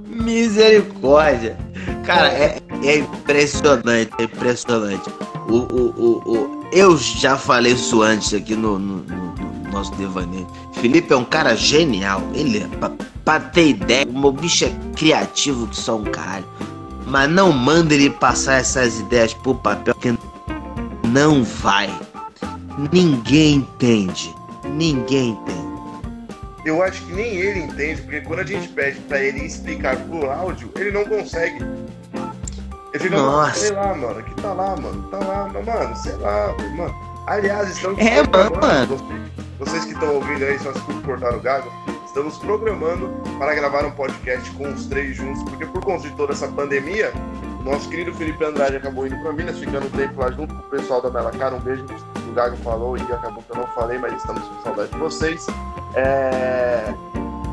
Misericórdia. 0.07 1.57
Cara, 2.05 2.33
é, 2.33 2.59
é, 2.83 2.97
impressionante, 2.97 4.11
é 4.19 4.23
impressionante. 4.23 5.09
O, 5.47 5.55
o, 5.55 5.93
o, 5.97 6.33
o, 6.35 6.69
eu 6.73 6.97
já 6.97 7.37
falei 7.37 7.73
isso 7.73 8.01
antes 8.01 8.33
aqui 8.33 8.55
no, 8.55 8.77
no, 8.77 8.97
no 9.03 9.71
nosso 9.71 9.95
devaneio. 9.95 10.47
Felipe 10.73 11.13
é 11.13 11.15
um 11.15 11.23
cara 11.23 11.55
genial. 11.55 12.21
Ele, 12.33 12.57
é, 12.57 12.67
pra, 12.77 12.91
pra 13.23 13.39
ter 13.39 13.69
ideia, 13.69 14.05
o 14.05 14.19
meu 14.19 14.33
bicho 14.33 14.65
é 14.65 14.71
criativo 14.97 15.65
que 15.67 15.77
só 15.77 15.95
um 15.95 16.03
caralho. 16.03 16.45
Mas 17.09 17.29
não 17.29 17.51
manda 17.51 17.93
ele 17.93 18.09
passar 18.09 18.55
essas 18.55 18.99
ideias 18.99 19.33
pro 19.33 19.55
papel, 19.55 19.95
que 19.95 20.17
não 21.07 21.43
vai. 21.43 21.89
Ninguém 22.91 23.55
entende. 23.55 24.33
Ninguém 24.65 25.29
entende 25.29 25.59
eu 26.69 26.83
acho 26.83 27.01
que 27.05 27.13
nem 27.13 27.35
ele 27.35 27.59
entende, 27.61 28.01
porque 28.01 28.21
quando 28.21 28.39
a 28.39 28.45
gente 28.45 28.67
pede 28.69 28.99
para 29.01 29.19
ele 29.21 29.45
explicar 29.45 29.97
por 30.05 30.25
áudio, 30.25 30.71
ele 30.75 30.91
não 30.91 31.05
consegue. 31.05 31.63
Ele 32.93 33.03
fica, 33.03 33.17
Nossa. 33.17 33.59
sei 33.59 33.71
lá, 33.71 33.93
mano, 33.93 34.23
que 34.23 34.41
tá 34.41 34.53
lá, 34.53 34.75
mano, 34.75 35.03
tá 35.09 35.19
lá, 35.19 35.47
mano, 35.47 35.95
sei 35.95 36.15
lá, 36.15 36.55
mano. 36.75 36.95
Aliás, 37.27 37.69
estamos 37.69 37.99
é, 37.99 38.23
mano. 38.23 38.97
Vocês, 38.97 39.21
vocês 39.59 39.85
que 39.85 39.93
estão 39.93 40.15
ouvindo 40.15 40.43
aí, 40.43 40.57
só 40.59 40.71
escutam 40.71 41.01
cortar 41.03 41.35
o 41.35 41.39
gago, 41.39 41.71
estamos 42.09 42.39
programando 42.39 43.07
para 43.37 43.53
gravar 43.53 43.85
um 43.85 43.91
podcast 43.91 44.49
com 44.51 44.67
os 44.67 44.87
três 44.87 45.15
juntos, 45.15 45.43
porque 45.43 45.63
por 45.67 45.83
conta 45.83 46.09
de 46.09 46.15
toda 46.15 46.33
essa 46.33 46.47
pandemia, 46.47 47.13
nosso 47.63 47.87
querido 47.87 48.11
Felipe 48.15 48.43
Andrade 48.43 48.77
acabou 48.77 49.05
indo 49.05 49.15
para 49.21 49.31
Minas, 49.31 49.59
ficando 49.59 49.85
um 49.85 49.91
tempo 49.91 50.19
lá 50.19 50.31
junto 50.31 50.55
com 50.55 50.59
o 50.59 50.69
pessoal 50.69 51.03
da 51.03 51.11
Bela 51.11 51.29
Cara. 51.31 51.55
Um 51.55 51.59
beijo 51.59 51.85
o 52.27 52.31
Gago 52.33 52.57
falou 52.57 52.97
e 52.97 53.01
acabou 53.01 53.43
que 53.43 53.51
eu 53.51 53.57
não 53.57 53.67
falei, 53.67 53.99
mas 53.99 54.13
estamos 54.13 54.41
com 54.43 54.59
saudade 54.63 54.91
de 54.91 54.97
vocês. 54.97 55.45
É... 55.95 56.91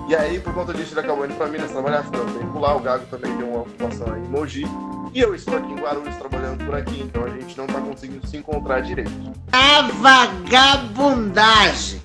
E 0.09 0.17
aí, 0.17 0.41
por 0.41 0.55
conta 0.55 0.73
disso, 0.73 0.95
ele 0.95 1.01
acabou 1.01 1.27
indo 1.27 1.35
para 1.35 1.49
Minas 1.49 1.71
trabalhar, 1.71 2.03
ficou 2.05 2.23
um 2.23 2.39
tempo 2.39 2.59
lá. 2.59 2.75
O 2.77 2.81
Gago 2.81 3.05
também 3.11 3.37
deu 3.37 3.49
uma 3.49 3.61
ocupação 3.61 4.17
em 4.17 4.27
Mogi. 4.29 4.65
E 5.13 5.21
eu 5.21 5.35
estou 5.35 5.59
aqui 5.59 5.71
em 5.71 5.77
Guarulhos 5.77 6.17
trabalhando 6.17 6.65
por 6.65 6.75
aqui, 6.75 7.03
então 7.03 7.25
a 7.25 7.29
gente 7.29 7.55
não 7.59 7.67
está 7.67 7.79
conseguindo 7.81 8.27
se 8.27 8.39
encontrar 8.39 8.81
direito. 8.81 9.13
A 9.53 9.83
vagabundagem! 10.01 12.01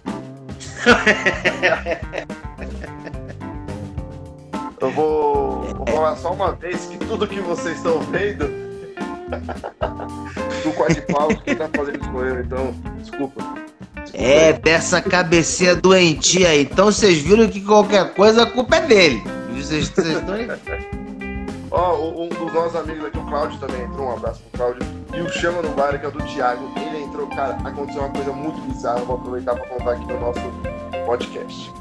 eu 4.92 4.96
vou, 4.96 5.62
vou 5.76 5.88
falar 5.88 6.16
só 6.18 6.34
uma 6.34 6.52
vez 6.52 6.86
que 6.86 6.98
tudo 6.98 7.28
que 7.28 7.40
vocês 7.40 7.78
estão 7.78 8.00
vendo 8.02 8.46
do 10.64 10.74
quadripau 10.74 11.30
que 11.30 11.56
tá 11.56 11.70
fazendo 11.74 12.02
isso 12.02 12.12
com 12.12 12.26
ele, 12.26 12.42
então, 12.42 12.76
desculpa. 12.98 13.42
É, 14.14 14.54
dessa 14.54 15.02
cabecinha 15.02 15.76
doentia 15.76 16.50
aí. 16.50 16.64
Então 16.64 16.88
vocês 16.88 17.20
viram 17.20 17.48
que 17.48 17.62
qualquer 17.62 18.14
coisa 18.14 18.44
a 18.44 18.46
culpa 18.46 18.76
é 18.78 18.82
dele. 18.82 19.24
Vocês, 19.56 19.88
vocês 19.88 20.08
estão 20.08 20.36
Ó, 21.72 21.96
oh, 21.96 22.24
um 22.24 22.28
dos 22.28 22.54
nossos 22.54 22.76
amigos 22.76 23.06
aqui, 23.06 23.18
o 23.18 23.26
Cláudio 23.28 23.58
também 23.60 23.84
entrou. 23.84 24.08
Um 24.08 24.12
abraço 24.12 24.42
pro 24.42 24.60
Cláudio. 24.60 24.82
E 25.14 25.22
o 25.22 25.30
Chama 25.30 25.62
no 25.62 25.70
Bar, 25.70 25.98
que 25.98 26.06
é 26.06 26.12
do 26.12 26.22
Thiago. 26.24 26.70
Ele 26.76 27.04
entrou, 27.04 27.28
cara, 27.28 27.54
aconteceu 27.64 28.02
uma 28.02 28.10
coisa 28.12 28.34
muito 28.34 28.60
bizarra. 28.62 29.00
Vou 29.00 29.16
aproveitar 29.16 29.56
pra 29.56 29.66
contar 29.68 29.94
aqui 29.94 30.06
no 30.06 30.20
nosso 30.20 30.42
podcast. 31.06 31.72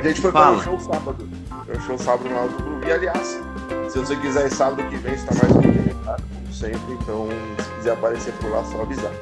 A 0.00 0.02
gente 0.02 0.20
foi 0.20 0.32
para 0.32 0.50
o 0.50 0.60
show 0.60 0.80
sábado. 0.80 1.41
Um 1.68 1.80
show 1.80 1.98
sábado 1.98 2.28
no 2.28 2.38
Alto 2.38 2.62
do 2.62 2.86
E 2.86 2.92
aliás, 2.92 3.40
se 3.88 3.98
você 3.98 4.16
quiser 4.16 4.50
sábado 4.50 4.82
que 4.88 4.96
vem, 4.96 5.14
está 5.14 5.34
mais 5.34 5.54
movimentado, 5.54 6.22
como 6.34 6.52
sempre. 6.52 6.92
Então, 7.00 7.28
se 7.58 7.70
quiser 7.76 7.92
aparecer 7.92 8.32
por 8.34 8.50
lá, 8.50 8.64
só 8.64 8.82
avisar. 8.82 9.12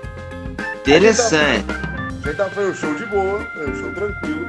Interessante. 0.81 1.67
A 1.71 2.27
gente 2.27 2.37
tava, 2.37 2.51
foi 2.51 2.71
um 2.71 2.75
show 2.75 2.95
de 2.95 3.07
boa, 3.07 3.47
foi 3.55 3.71
um 3.71 3.75
show 3.75 3.95
tranquilo. 3.95 4.49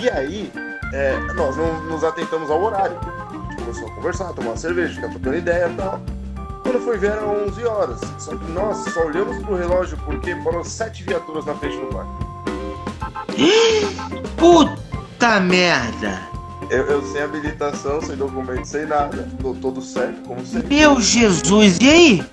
E 0.00 0.10
aí, 0.10 0.52
é, 0.92 1.18
nós 1.34 1.56
não 1.56 1.82
nos 1.84 2.04
atentamos 2.04 2.50
ao 2.50 2.62
horário. 2.62 2.98
A 2.98 3.32
gente 3.32 3.56
começou 3.56 3.88
a 3.88 3.94
conversar, 3.94 4.32
tomar 4.32 4.50
uma 4.50 4.56
cerveja, 4.56 4.94
ficar 4.94 5.08
trocando 5.08 5.36
ideia 5.36 5.68
e 5.68 5.74
tal. 5.74 6.00
Quando 6.62 6.80
foi 6.80 6.98
ver, 6.98 7.12
eram 7.12 7.46
11 7.46 7.64
horas. 7.64 8.00
Só 8.18 8.36
que 8.36 8.44
nós 8.52 8.78
só 8.92 9.04
olhamos 9.06 9.42
pro 9.44 9.56
relógio 9.56 9.98
porque 10.04 10.34
foram 10.42 10.64
sete 10.64 11.04
viaturas 11.04 11.44
na 11.44 11.54
frente 11.54 11.76
do 11.76 11.92
bar. 11.92 12.06
Puta 14.36 15.40
merda! 15.40 16.33
Eu, 16.70 16.86
eu, 16.86 17.02
sem 17.04 17.22
habilitação, 17.22 18.00
sem 18.00 18.16
documento, 18.16 18.64
sem 18.64 18.86
nada. 18.86 19.28
Tô 19.40 19.54
todo 19.54 19.82
certo, 19.82 20.20
como 20.26 20.44
sempre. 20.44 20.74
Meu 20.76 21.00
Jesus, 21.00 21.78
e 21.80 21.88
aí? 21.88 22.26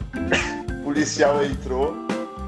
o 0.80 0.84
policial 0.84 1.44
entrou, 1.44 1.96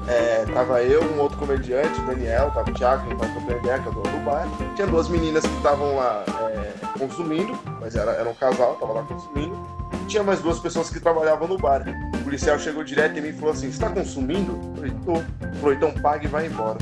é, 0.08 0.44
tava 0.52 0.82
eu, 0.82 1.02
um 1.02 1.20
outro 1.20 1.38
comediante, 1.38 2.00
o 2.00 2.06
Daniel, 2.06 2.50
tava 2.50 2.70
o 2.70 2.74
Thiago, 2.74 3.06
que 3.06 3.14
o 3.14 3.58
ideia, 3.58 3.78
que 3.78 3.88
é 3.88 3.90
o 3.90 3.94
dono 3.94 4.18
do 4.18 4.24
bar. 4.24 4.46
Tinha 4.74 4.86
duas 4.86 5.08
meninas 5.08 5.44
que 5.44 5.56
estavam 5.56 5.96
lá 5.96 6.24
é, 6.50 6.98
consumindo, 6.98 7.58
mas 7.80 7.94
era, 7.94 8.12
era 8.12 8.28
um 8.28 8.34
casal, 8.34 8.76
tava 8.76 8.92
lá 8.92 9.02
consumindo. 9.02 9.56
E 10.02 10.06
tinha 10.06 10.22
mais 10.22 10.40
duas 10.40 10.58
pessoas 10.58 10.90
que 10.90 11.00
trabalhavam 11.00 11.48
no 11.48 11.56
bar. 11.56 11.84
O 12.14 12.24
policial 12.24 12.58
chegou 12.58 12.84
direto 12.84 13.18
em 13.18 13.22
mim 13.22 13.28
e 13.28 13.32
falou 13.32 13.52
assim: 13.52 13.70
Você 13.70 13.78
tá 13.78 13.90
consumindo? 13.90 14.52
Eu 14.52 14.74
falei: 14.74 14.92
Tô. 15.04 15.12
Ele 15.46 15.58
falou: 15.60 15.74
Então 15.74 15.94
pague 16.02 16.26
e 16.26 16.28
vai 16.28 16.46
embora. 16.46 16.78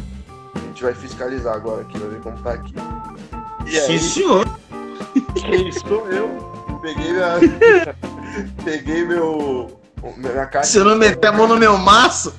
A 0.55 0.59
gente 0.59 0.83
vai 0.83 0.95
fiscalizar 0.95 1.55
agora 1.55 1.83
aqui, 1.83 1.99
vai 1.99 2.09
ver 2.09 2.21
como 2.21 2.37
tá 2.39 2.53
aqui. 2.55 2.75
E 3.67 3.71
Sim, 3.73 3.93
aí, 3.93 3.99
senhor. 3.99 4.42
Quem 5.43 5.73
sou 5.73 6.09
eu? 6.11 6.53
Peguei 6.81 7.13
minha. 7.13 7.39
Peguei 8.65 9.05
meu. 9.05 9.81
Minha 10.17 10.47
caixa. 10.47 10.69
Se 10.69 10.79
eu 10.79 10.85
não 10.85 10.97
meter 10.97 11.29
a 11.29 11.33
mão 11.33 11.47
no 11.47 11.57
meu 11.57 11.79
maço, 11.79 12.35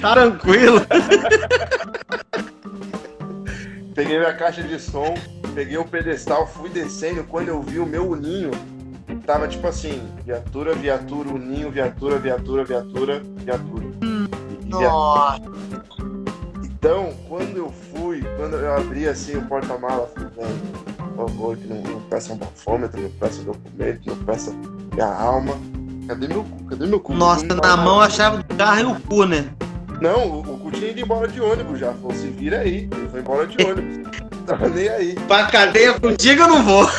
tranquilo. 0.00 0.82
Peguei 3.94 4.18
minha 4.18 4.34
caixa 4.34 4.62
de 4.62 4.78
som, 4.78 5.14
peguei 5.54 5.78
o 5.78 5.84
pedestal, 5.86 6.46
fui 6.46 6.68
descendo. 6.68 7.24
Quando 7.24 7.48
eu 7.48 7.62
vi 7.62 7.78
o 7.78 7.86
meu 7.86 8.10
uninho, 8.10 8.50
tava 9.24 9.48
tipo 9.48 9.66
assim: 9.66 10.06
viatura, 10.26 10.74
viatura, 10.74 11.30
uninho, 11.30 11.70
viatura, 11.70 12.18
viatura, 12.18 12.64
viatura, 12.64 13.22
viatura. 13.38 13.86
Nossa. 14.66 15.40
Então, 16.62 17.14
quando 17.28 17.56
eu 17.56 17.72
fui, 17.90 18.22
quando 18.36 18.56
eu 18.56 18.76
abri 18.76 19.08
assim 19.08 19.36
o 19.36 19.46
porta-mala, 19.46 20.10
falei, 20.14 20.28
"Velho, 20.36 20.60
por 20.84 20.95
favor, 21.16 21.56
que 21.56 21.66
não, 21.66 21.80
não 21.80 22.00
peça 22.02 22.32
um 22.32 22.36
bafômetro, 22.36 23.00
não 23.00 23.10
peça 23.10 23.42
documento, 23.42 24.06
não 24.06 24.16
peça 24.16 24.54
minha 24.92 25.06
alma. 25.06 25.58
Cadê 26.06 26.28
meu 26.28 26.44
cu? 26.44 26.64
Cadê 26.64 26.86
meu 26.86 27.00
cu? 27.00 27.14
Nossa, 27.14 27.46
na 27.46 27.76
mão 27.76 28.00
a 28.00 28.08
chave 28.08 28.42
do 28.42 28.54
carro 28.54 28.80
e 28.80 28.84
o 28.84 28.94
cu, 29.00 29.24
né? 29.24 29.46
Não, 30.00 30.28
o, 30.28 30.40
o 30.40 30.58
cu 30.58 30.70
tinha 30.70 30.90
ido 30.90 31.00
embora 31.00 31.26
de 31.26 31.40
ônibus 31.40 31.80
já. 31.80 31.92
Falou, 31.94 32.12
se 32.12 32.28
vira 32.28 32.60
aí. 32.60 32.88
Ele 32.92 33.08
foi 33.10 33.20
embora 33.20 33.46
de 33.46 33.64
ônibus. 33.64 34.06
Tava 34.46 34.68
nem 34.68 34.88
aí. 34.88 35.14
Pra 35.26 35.46
cadeia 35.46 35.98
contigo 35.98 36.42
eu 36.42 36.48
não 36.48 36.62
vou. 36.62 36.86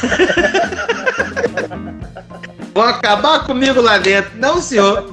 Vão 2.74 2.84
acabar 2.84 3.46
comigo 3.46 3.82
lá 3.82 3.98
dentro. 3.98 4.38
Não, 4.38 4.62
senhor. 4.62 5.10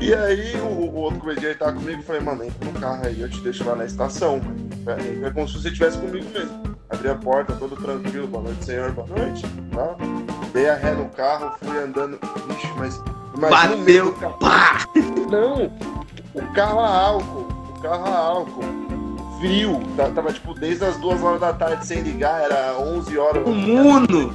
E 0.00 0.14
aí 0.14 0.56
o, 0.60 0.64
o 0.64 0.94
outro 0.94 1.20
comediante 1.20 1.58
tava 1.58 1.72
comigo 1.72 2.00
e 2.00 2.04
falei, 2.04 2.22
mano, 2.22 2.44
entra 2.44 2.64
no 2.64 2.72
carro 2.80 3.04
aí, 3.04 3.20
eu 3.20 3.28
te 3.28 3.40
deixo 3.40 3.64
lá 3.64 3.74
na 3.74 3.84
estação. 3.84 4.40
É, 4.88 5.26
é 5.26 5.30
como 5.30 5.46
se 5.48 5.54
você 5.60 5.68
estivesse 5.68 5.98
comigo 5.98 6.26
mesmo. 6.32 6.76
Abri 6.90 7.08
a 7.10 7.14
porta, 7.14 7.52
todo 7.54 7.76
tranquilo, 7.76 8.26
boa 8.26 8.44
noite, 8.44 8.64
senhor, 8.64 8.90
boa 8.92 9.06
noite. 9.08 9.42
Tá? 9.74 9.94
Dei 10.52 10.68
a 10.68 10.74
ré 10.74 10.92
no 10.94 11.06
carro, 11.10 11.52
fui 11.62 11.78
andando. 11.78 12.18
Ixi, 12.50 12.72
mas. 12.78 13.02
Imagina 13.36 13.76
Bateu. 13.76 14.12
carro. 14.14 14.38
Pá! 14.38 14.78
Não! 15.30 15.70
O 16.34 16.52
carro 16.54 16.80
a 16.80 16.88
álcool. 16.88 17.46
O 17.76 17.80
carro 17.82 18.06
a 18.06 18.18
álcool. 18.18 18.64
Frio. 19.38 19.80
Tá- 19.96 20.08
Tava 20.10 20.32
tipo 20.32 20.54
desde 20.54 20.84
as 20.84 20.96
duas 20.96 21.22
horas 21.22 21.40
da 21.40 21.52
tarde 21.52 21.86
sem 21.86 22.00
ligar, 22.00 22.42
era 22.42 22.76
11 22.80 23.16
horas. 23.18 23.46
O 23.46 23.50
mundo. 23.50 24.32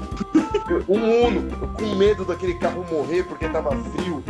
Um 0.88 1.28
Uno, 1.28 1.50
eu 1.62 1.68
com 1.70 1.96
medo 1.96 2.24
daquele 2.24 2.54
carro 2.56 2.86
morrer 2.90 3.24
porque 3.24 3.50
tava 3.50 3.72
frio. 3.72 4.24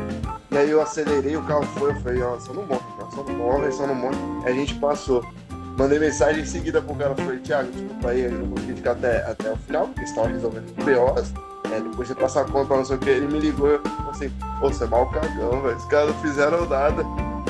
E 0.50 0.58
aí 0.58 0.70
eu 0.70 0.82
acelerei, 0.82 1.36
o 1.38 1.44
carro 1.44 1.64
foi, 1.78 1.92
eu 1.92 1.96
falei, 2.02 2.22
ó, 2.24 2.40
só 2.40 2.54
não 2.54 2.64
morre, 2.66 2.82
só 3.14 3.24
não 3.24 3.34
morre, 3.36 3.72
só 3.72 3.88
não 3.88 3.96
morre. 3.96 4.16
Aí 4.46 4.54
a 4.54 4.56
gente 4.56 4.74
passou. 4.76 5.24
Mandei 5.78 6.00
mensagem 6.00 6.44
em 6.44 6.46
seguida 6.46 6.82
pro 6.82 6.96
cara, 6.96 7.16
falei, 7.16 7.40
Thiago, 7.40 7.72
desculpa 7.72 8.10
aí, 8.10 8.22
eu 8.22 8.32
não 8.32 8.48
consegui 8.50 8.74
ficar 8.76 8.92
até, 8.92 9.18
até 9.30 9.52
o 9.52 9.58
final, 9.58 9.88
porque 9.88 10.02
estava 10.04 10.28
resolvendo 10.28 10.66
os 10.66 10.86
BOs. 10.86 11.34
É, 11.72 11.80
depois 11.80 12.08
você 12.08 12.16
passar 12.16 12.42
a 12.42 12.46
conta, 12.46 12.76
não 12.76 12.86
sei 12.86 12.96
o 12.96 13.00
que, 13.00 13.10
ele 13.10 13.28
me 13.28 13.40
ligou, 13.40 13.68
eu 13.70 13.82
falei 13.82 14.10
assim, 14.12 14.30
pô, 14.60 14.70
você 14.70 14.84
é 14.84 14.88
mal 14.88 15.10
cagão, 15.10 15.62
velho, 15.62 15.76
os 15.78 15.86
caras 15.86 16.10
não 16.10 16.22
fizeram 16.22 16.70
nada. 16.70 17.04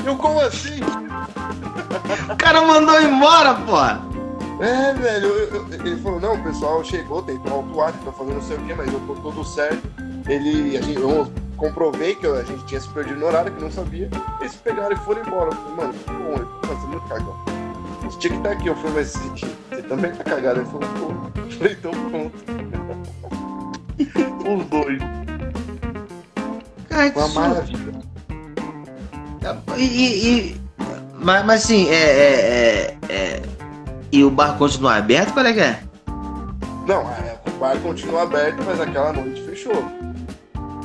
Eu, 0.04 0.16
como 0.16 0.40
assim? 0.40 0.80
O 2.32 2.36
cara 2.36 2.60
mandou 2.62 3.00
embora, 3.00 3.54
pô. 3.54 4.62
É, 4.62 4.94
velho, 4.94 5.26
eu- 5.26 5.54
eu- 5.54 5.66
ele 5.72 5.96
falou, 6.02 6.20
não, 6.20 6.34
o 6.34 6.42
pessoal 6.42 6.82
chegou, 6.84 7.22
tentou 7.22 7.52
autuar, 7.52 7.92
tentou 7.92 8.12
fazer 8.12 8.32
não 8.34 8.42
sei 8.42 8.56
o 8.56 8.60
que, 8.60 8.74
mas 8.74 8.92
eu 8.92 9.00
tô 9.00 9.14
tudo 9.14 9.44
certo. 9.44 9.82
Ele, 10.28 10.76
a 10.76 10.80
gente, 10.80 10.98
eu 11.00 11.30
comprovei 11.56 12.14
que 12.14 12.26
a 12.26 12.42
gente 12.42 12.64
tinha 12.64 12.80
se 12.80 12.88
perdido 12.88 13.18
no 13.20 13.26
horário, 13.26 13.52
que 13.52 13.62
não 13.62 13.70
sabia. 13.70 14.08
Eles 14.40 14.54
pegaram 14.56 14.92
e 14.94 14.98
foram 15.00 15.22
embora. 15.22 15.50
Eu 15.50 15.56
falei, 15.56 15.76
mano, 15.76 15.92
que 15.94 16.10
bom, 16.12 16.32
ele 16.34 16.46
falou, 16.62 16.76
você 16.78 16.86
é 16.86 16.88
muito 16.88 17.08
cagão. 17.08 17.36
Você 18.14 18.18
tinha 18.20 18.32
que 18.32 18.36
estar 18.38 18.50
aqui. 18.52 18.66
Eu 18.68 18.76
falei, 18.76 18.92
mas 18.94 19.08
você, 19.12 19.46
você 19.70 19.82
também 19.82 20.12
tá 20.12 20.24
cagado. 20.24 20.60
Ele 20.60 20.66
falou, 20.66 20.88
pô. 20.98 21.40
Eu 21.40 21.50
falei, 21.50 21.72
então 21.72 21.90
pronto. 21.92 22.44
Os 24.60 24.66
dois. 24.66 24.98
Cara, 26.88 27.12
uma 27.16 27.28
maravilha. 27.28 27.94
E, 29.76 29.82
e- 29.82 30.38
e- 30.50 30.60
mas, 31.18 31.44
mas 31.44 31.64
assim, 31.64 31.88
é, 31.88 31.94
é, 31.94 32.96
é, 33.08 33.12
é- 33.12 33.42
E 34.12 34.22
o 34.24 34.30
bar 34.30 34.56
continua 34.58 34.96
aberto? 34.96 35.32
Qual 35.32 35.44
é 35.46 35.52
que 35.52 35.60
é? 35.60 35.80
Não, 36.86 37.00
é, 37.10 37.38
o 37.46 37.50
bar 37.58 37.76
continua 37.80 38.22
aberto, 38.22 38.62
mas 38.64 38.80
aquela 38.80 39.12
noite 39.12 39.42
fechou. 39.42 39.84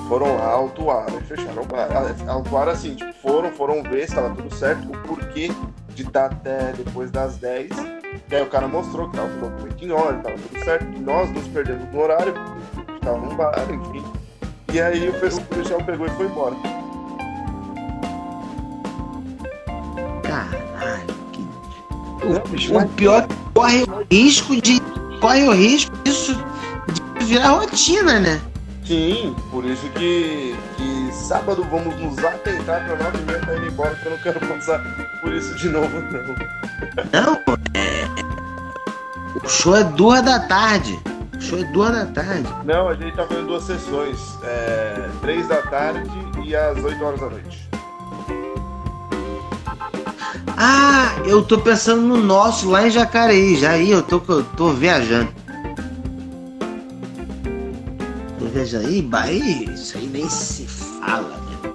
Foram 0.08 0.38
lá, 0.38 0.46
autuaram 0.54 1.20
e 1.20 1.24
fecharam 1.24 1.62
o 1.62 1.66
bar. 1.66 1.88
Ah, 1.92 2.32
Autuaram 2.32 2.72
assim, 2.72 2.96
tipo, 2.96 3.14
foram, 3.22 3.52
foram 3.52 3.84
ver 3.84 4.08
se 4.10 4.16
tava 4.16 4.34
tudo 4.34 4.54
certo, 4.56 4.88
o 4.88 4.98
porquê 5.08 5.52
de 6.00 6.08
estar 6.08 6.26
até 6.28 6.72
depois 6.74 7.12
das 7.12 7.36
10. 7.38 7.70
E 8.32 8.36
aí 8.36 8.42
o 8.42 8.48
cara 8.48 8.68
mostrou 8.68 9.10
que 9.10 9.18
tava 9.18 9.28
tudo 9.30 9.50
documento 9.50 9.84
em 9.86 9.92
ordem, 9.92 10.22
tava 10.22 10.36
tudo 10.38 10.64
certo, 10.64 10.86
que 10.86 11.00
nós 11.00 11.30
nos 11.32 11.48
perdemos 11.50 11.92
no 11.94 12.00
horário, 12.02 12.34
porque 12.34 12.52
a 12.88 12.92
gente 12.94 13.02
tava 13.02 13.18
num 13.18 13.36
bar, 13.36 13.54
enfim. 13.70 14.04
E 14.74 14.80
aí 14.82 15.10
o, 15.10 15.14
pe- 15.20 15.28
o 15.28 15.42
policial 15.46 15.84
pegou 15.84 16.08
e 16.08 16.10
foi 16.12 16.26
embora. 16.28 16.56
Caralho, 20.24 21.16
que. 21.32 21.42
O 22.72 22.74
mas- 22.74 22.92
pior 22.92 23.24
é 23.24 23.28
que 23.28 23.36
corre 23.54 23.84
o 23.84 24.06
risco 24.12 24.62
de. 24.62 24.80
Corre 25.20 25.44
o 25.44 25.52
risco 25.52 25.96
disso 26.04 26.34
de 27.20 27.26
virar 27.26 27.50
rotina, 27.50 28.20
né? 28.20 28.42
Sim, 28.90 29.36
por 29.52 29.64
isso 29.66 29.88
que, 29.90 30.56
que 30.76 31.14
sábado 31.14 31.64
vamos 31.70 31.96
nos 32.02 32.18
atentar 32.26 32.84
pra 32.88 32.96
nove 32.96 33.20
e 33.20 33.22
meia 33.22 33.40
tá 33.40 33.56
indo 33.56 33.68
embora, 33.68 33.94
que 33.94 34.08
eu 34.08 34.12
não 34.14 34.18
quero 34.18 34.40
passar 34.48 34.84
por 35.22 35.32
isso 35.32 35.54
de 35.58 35.70
novo, 35.70 36.02
não. 36.12 36.24
Não, 37.14 37.40
é. 37.76 38.08
O 39.44 39.48
show 39.48 39.76
é 39.76 39.84
duas 39.84 40.24
da 40.24 40.40
tarde. 40.40 41.00
O 41.38 41.40
show 41.40 41.60
é 41.60 41.64
duas 41.66 41.92
da 41.92 42.08
tarde. 42.08 42.50
Não, 42.66 42.90
a 42.90 42.96
gente 42.96 43.16
tá 43.16 43.28
fazendo 43.28 43.46
duas 43.46 43.64
sessões, 43.64 44.18
é, 44.42 45.08
três 45.22 45.48
da 45.48 45.62
tarde 45.62 46.10
e 46.44 46.56
às 46.56 46.84
8 46.84 47.06
horas 47.06 47.20
da 47.20 47.30
noite. 47.30 47.70
Ah, 50.58 51.14
eu 51.28 51.44
tô 51.44 51.60
pensando 51.60 52.02
no 52.02 52.18
nosso 52.18 52.68
lá 52.68 52.88
em 52.88 52.90
Jacareí. 52.90 53.56
Já 53.56 53.74
aí 53.74 53.92
eu 53.92 54.02
tô, 54.02 54.20
eu 54.30 54.44
tô 54.44 54.72
viajando. 54.72 55.32
Viajando. 58.60 58.90
Ih, 58.90 59.02
Bahia, 59.04 59.72
isso 59.72 59.98
aí 59.98 60.08
nem 60.08 60.30
se 60.30 60.68
fala, 60.68 61.30
né? 61.30 61.74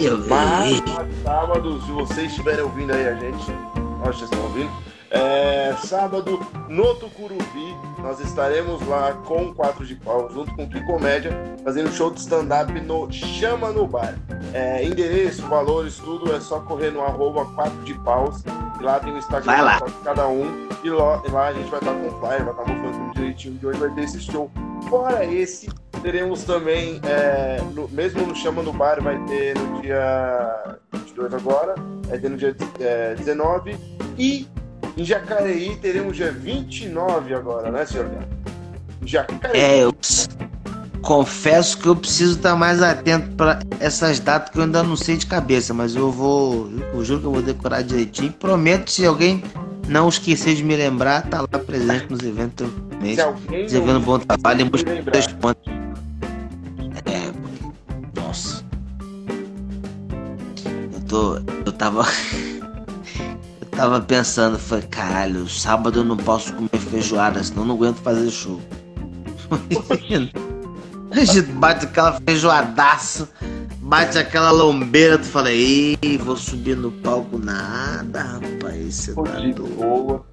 Eu, 0.00 0.18
Mas, 0.26 0.82
sábado, 1.22 1.80
se 1.82 1.92
vocês 1.92 2.30
estiverem 2.30 2.62
ouvindo 2.64 2.92
aí 2.92 3.06
a 3.06 3.14
gente, 3.14 3.52
nós 4.00 4.16
vocês 4.16 4.22
estão 4.22 4.42
ouvindo, 4.42 4.70
é, 5.12 5.76
sábado 5.84 6.40
no 6.68 6.94
Tucuruvi, 6.96 7.76
nós 7.98 8.18
estaremos 8.18 8.84
lá 8.88 9.12
com 9.12 9.44
o 9.44 9.54
Quatro 9.54 9.86
de 9.86 9.94
Pau, 9.94 10.28
junto 10.32 10.52
com 10.56 10.64
o 10.64 10.68
Que 10.68 10.80
Comédia, 10.86 11.30
fazendo 11.62 11.92
show 11.92 12.10
de 12.10 12.18
stand-up 12.18 12.72
no 12.80 13.12
Chama 13.12 13.70
no 13.70 13.86
Bar. 13.86 14.18
É, 14.52 14.84
endereço, 14.84 15.42
valores, 15.46 15.98
tudo 15.98 16.34
é 16.34 16.40
só 16.40 16.58
correr 16.60 16.90
no 16.90 17.02
arroba 17.02 17.44
4 17.54 17.84
de 17.84 17.94
paus. 18.00 18.42
E 18.80 18.82
lá 18.82 18.98
tem 18.98 19.12
o 19.12 19.18
Instagram 19.18 19.78
de 19.86 19.92
cada 20.02 20.26
um. 20.26 20.66
E 20.82 20.90
lá, 20.90 21.22
e 21.24 21.30
lá 21.30 21.46
a 21.46 21.52
gente 21.52 21.70
vai 21.70 21.78
estar 21.78 21.92
com 21.92 22.08
o 22.08 22.20
flyer, 22.20 22.44
vai 22.44 22.52
estar 22.54 22.66
mostrando 22.66 22.98
tudo 22.98 23.14
direitinho 23.14 23.58
de 23.58 23.66
hoje 23.66 23.78
vai 23.78 23.90
ter 23.90 24.04
esse 24.04 24.20
show. 24.20 24.50
Fora 24.88 25.24
esse, 25.24 25.68
teremos 26.02 26.42
também, 26.42 27.00
é, 27.04 27.60
no- 27.74 27.88
mesmo 27.88 28.26
no 28.26 28.34
Chama 28.34 28.62
no 28.62 28.72
Bar, 28.72 29.00
vai 29.02 29.18
ter 29.26 29.56
no 29.56 29.80
dia 29.80 30.76
22 30.92 31.32
agora, 31.34 31.74
vai 32.08 32.18
ter 32.18 32.28
no 32.28 32.36
dia 32.36 32.54
é, 32.80 33.14
19. 33.14 33.76
E 34.18 34.46
em 34.96 35.04
Jacareí 35.04 35.76
teremos 35.76 36.16
dia 36.16 36.32
29 36.32 37.34
agora, 37.34 37.70
né, 37.70 37.86
senhor? 37.86 38.10
Jacareí. 39.04 39.60
é, 39.60 39.84
eu 39.84 39.94
confesso 41.00 41.78
que 41.78 41.88
eu 41.88 41.96
preciso 41.96 42.36
estar 42.36 42.54
mais 42.54 42.80
atento 42.82 43.30
para 43.36 43.58
essas 43.80 44.20
datas 44.20 44.50
que 44.50 44.58
eu 44.58 44.62
ainda 44.64 44.82
não 44.82 44.96
sei 44.96 45.16
de 45.16 45.26
cabeça, 45.26 45.74
mas 45.74 45.96
eu 45.96 46.10
vou, 46.10 46.70
eu 46.94 47.04
juro 47.04 47.20
que 47.20 47.26
eu 47.26 47.32
vou 47.32 47.42
decorar 47.42 47.82
direitinho. 47.82 48.32
Prometo 48.32 48.90
se 48.90 49.04
alguém 49.04 49.42
não 49.88 50.08
esquecer 50.08 50.54
de 50.54 50.62
me 50.62 50.76
lembrar, 50.76 51.22
tá 51.28 51.40
lá 51.40 51.58
presente 51.58 52.06
nos 52.08 52.20
eventos 52.22 52.68
também. 52.88 53.14
Se 53.16 53.20
alguém 53.20 53.64
Desenvolvendo 53.64 53.98
um 53.98 54.04
bom 54.04 54.18
trabalho 54.20 54.60
e 54.60 55.71
tava. 61.92 62.08
eu 63.60 63.68
tava 63.70 64.00
pensando, 64.00 64.58
falei, 64.58 64.86
caralho, 64.86 65.48
sábado 65.48 66.00
eu 66.00 66.04
não 66.04 66.16
posso 66.16 66.52
comer 66.54 66.78
feijoada, 66.90 67.42
senão 67.42 67.62
eu 67.62 67.68
não 67.68 67.74
aguento 67.74 67.96
fazer 67.96 68.30
show. 68.30 68.60
A 71.10 71.24
gente 71.24 71.42
bate 71.42 71.84
aquela 71.84 72.18
feijoadaço, 72.26 73.28
bate 73.82 74.16
aquela 74.16 74.50
lombeira, 74.50 75.18
tu 75.18 75.26
fala, 75.26 75.52
ei, 75.52 75.98
vou 76.24 76.38
subir 76.38 76.74
no 76.74 76.90
palco 76.90 77.38
nada, 77.38 78.22
rapaz, 78.22 78.94
você 78.94 79.14
tá 79.14 79.22
de 79.22 79.52
doido. 79.52 79.64
boa. 79.76 80.24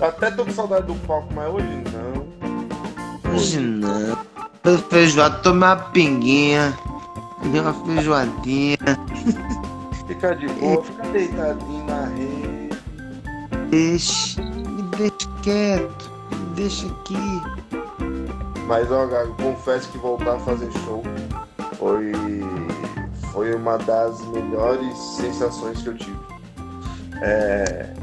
Eu 0.00 0.08
até 0.08 0.30
tô 0.32 0.44
com 0.44 0.50
saudade 0.50 0.86
do 0.88 0.94
palco, 1.06 1.32
mas 1.32 1.48
hoje 1.54 1.84
não. 1.92 3.32
Hoje 3.32 3.60
não. 3.60 4.18
Feijoada, 4.88 5.36
tomei 5.38 5.68
uma 5.68 5.76
pinguinha. 5.76 6.76
Comer 7.38 7.60
uma 7.60 7.72
feijoadinha. 7.72 8.78
Fica 10.10 10.34
de 10.34 10.48
boa, 10.48 10.82
fica 10.82 11.02
deitadinho 11.10 11.86
na 11.86 12.06
rede. 12.06 12.70
Deixa, 13.70 14.42
me 14.42 14.82
deixa 14.96 15.30
quieto, 15.40 16.10
me 16.32 16.54
deixa 16.56 16.86
aqui. 16.88 17.14
Mas, 18.66 18.90
ó, 18.90 19.06
Gago, 19.06 19.36
confesso 19.36 19.88
que 19.90 19.98
voltar 19.98 20.34
a 20.34 20.38
fazer 20.40 20.68
show 20.72 21.04
foi, 21.78 22.10
foi 23.32 23.54
uma 23.54 23.78
das 23.78 24.20
melhores 24.26 24.98
sensações 24.98 25.80
que 25.80 25.88
eu 25.90 25.96
tive. 25.96 26.18
É... 27.22 27.94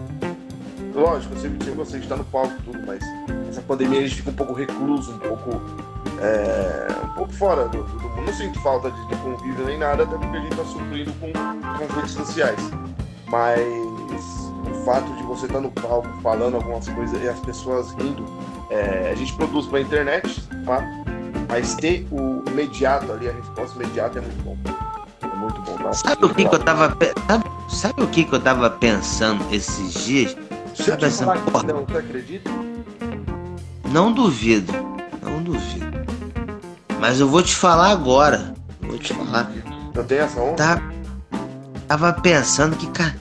Lógico, 0.95 1.35
eu 1.35 1.41
sempre 1.41 1.57
tive 1.57 1.71
você 1.71 1.97
estar 1.97 2.15
no 2.15 2.23
palco 2.23 2.53
e 2.57 2.63
tudo, 2.63 2.87
mas 2.87 3.03
essa 3.49 3.61
pandemia 3.61 3.99
a 3.99 4.03
gente 4.03 4.15
fica 4.15 4.29
um 4.29 4.33
pouco 4.33 4.53
recluso, 4.53 5.11
um 5.11 5.19
pouco, 5.19 5.61
é... 6.21 6.87
um 7.05 7.09
pouco 7.09 7.33
fora 7.33 7.67
do, 7.67 7.83
do 7.83 8.09
mundo. 8.09 8.21
Não 8.25 8.33
sinto 8.33 8.59
falta 8.61 8.91
de, 8.91 9.07
de 9.07 9.15
convívio 9.17 9.65
nem 9.65 9.77
nada, 9.77 10.03
até 10.03 10.15
porque 10.17 10.37
a 10.37 10.41
gente 10.41 10.51
está 10.51 10.65
suprindo 10.65 11.13
com, 11.13 11.95
redes 11.95 12.11
sociais. 12.11 12.59
Mas 13.27 13.61
o 14.69 14.85
fato 14.85 15.11
de 15.15 15.23
você 15.23 15.45
estar 15.45 15.59
no 15.59 15.71
palco 15.71 16.09
falando 16.21 16.55
algumas 16.55 16.87
coisas 16.89 17.21
e 17.21 17.27
as 17.27 17.39
pessoas 17.39 17.91
rindo, 17.93 18.25
é... 18.69 19.11
a 19.11 19.15
gente 19.15 19.33
produz 19.35 19.65
para 19.67 19.79
a 19.79 19.81
internet, 19.81 20.43
claro, 20.65 20.85
mas 21.49 21.75
ter 21.75 22.05
o 22.11 22.43
imediato 22.49 23.11
ali, 23.11 23.29
a 23.29 23.31
resposta 23.31 23.75
imediata 23.81 24.19
é 24.19 24.21
muito 24.21 24.43
bom. 24.43 24.57
É 25.21 25.35
muito 25.35 25.61
bom. 25.61 25.77
Tá? 25.77 25.93
Sabe 25.93 26.25
o 26.25 26.29
que, 26.33 26.47
que 26.47 26.55
eu 26.55 26.59
tava. 26.59 26.97
Sabe, 27.27 27.45
sabe 27.69 28.03
o 28.03 28.07
que, 28.07 28.23
que 28.25 28.33
eu 28.33 28.39
tava 28.39 28.69
pensando 28.69 29.43
esses 29.53 29.93
dias? 30.05 30.35
Que 30.73 30.83
porra? 31.51 31.63
não, 31.63 31.85
você 31.85 31.97
acredita? 31.97 32.51
Não 33.91 34.11
duvido. 34.11 34.71
Não 35.23 35.41
duvido. 35.41 35.96
Mas 36.99 37.19
eu 37.19 37.27
vou 37.27 37.41
te 37.41 37.55
falar 37.55 37.91
agora. 37.91 38.53
Vou 38.81 38.97
te 38.97 39.13
falar. 39.13 39.51
Eu 39.93 40.03
tenho 40.03 40.21
essa 40.21 40.39
onda? 40.39 40.55
Tá, 40.55 40.81
tava 41.87 42.13
pensando 42.13 42.75
que, 42.75 42.87
cara. 42.87 43.15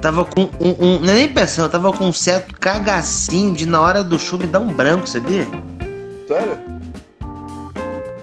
Tava 0.00 0.24
com 0.24 0.42
um, 0.58 0.74
um. 0.80 0.98
Não 1.00 1.10
é 1.10 1.16
nem 1.16 1.28
pensando, 1.28 1.66
eu 1.66 1.70
tava 1.70 1.92
com 1.92 2.06
um 2.06 2.12
certo 2.12 2.54
cagacinho 2.58 3.54
de 3.54 3.66
na 3.66 3.80
hora 3.80 4.02
do 4.02 4.18
show 4.18 4.38
me 4.38 4.46
dar 4.46 4.60
um 4.60 4.72
branco, 4.72 5.06
sabia? 5.06 5.46
Sério? 6.26 6.58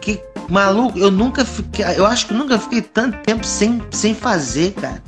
Que 0.01 0.19
maluco, 0.49 0.97
eu 0.97 1.11
nunca 1.11 1.45
fiquei. 1.45 1.85
Eu 1.95 2.05
acho 2.05 2.25
que 2.25 2.33
eu 2.33 2.37
nunca 2.37 2.57
fiquei 2.57 2.81
tanto 2.81 3.19
tempo 3.19 3.45
sem, 3.45 3.81
sem 3.91 4.15
fazer, 4.15 4.71
cara. 4.73 5.03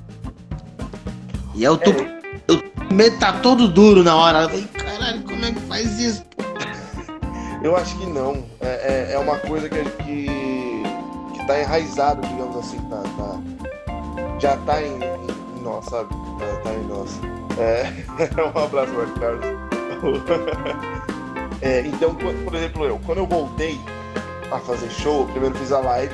E 1.56 1.63
eu 1.63 1.76
tô. 1.76 1.89
É, 1.89 2.20
Eu 2.48 2.62
meio 2.94 3.18
tá 3.18 3.34
todo 3.34 3.68
duro 3.68 4.04
na 4.04 4.15
hora. 4.15 4.44
Eu 4.44 4.50
falei, 4.50 4.68
caralho, 4.68 5.24
como 5.24 5.44
é 5.46 5.52
que 5.52 5.60
faz 5.62 6.00
isso? 6.00 6.24
Eu 7.63 7.76
acho 7.76 7.98
que 7.98 8.06
não. 8.06 8.43
É, 8.62 9.10
é, 9.12 9.13
é 9.13 9.19
uma 9.19 9.38
coisa 9.39 9.69
que, 9.69 9.84
que, 10.04 10.28
que 11.34 11.48
tá 11.48 11.60
enraizado, 11.60 12.22
digamos 12.28 12.58
assim. 12.58 12.78
Tá, 12.89 13.02
tá- 13.17 13.39
já 14.39 14.56
tá 14.58 14.82
em, 14.82 14.95
em 14.95 15.62
nós, 15.62 15.86
sabe? 15.86 16.10
Tá, 16.10 16.62
tá 16.63 16.74
em 16.74 16.86
nós. 16.88 17.19
É, 17.58 17.91
um 18.41 18.63
abraço, 18.63 18.93
Marcos 18.93 19.19
Carlos. 19.19 19.45
É, 21.62 21.82
então, 21.82 22.15
por 22.15 22.56
exemplo, 22.56 22.86
eu, 22.86 22.98
quando 23.06 23.17
eu 23.17 23.28
voltei 23.28 23.78
a 24.50 24.60
fazer 24.60 24.89
show, 24.89 25.22
eu 25.22 25.28
primeiro 25.28 25.56
fiz 25.56 25.72
a 25.74 25.80
live 25.80 26.13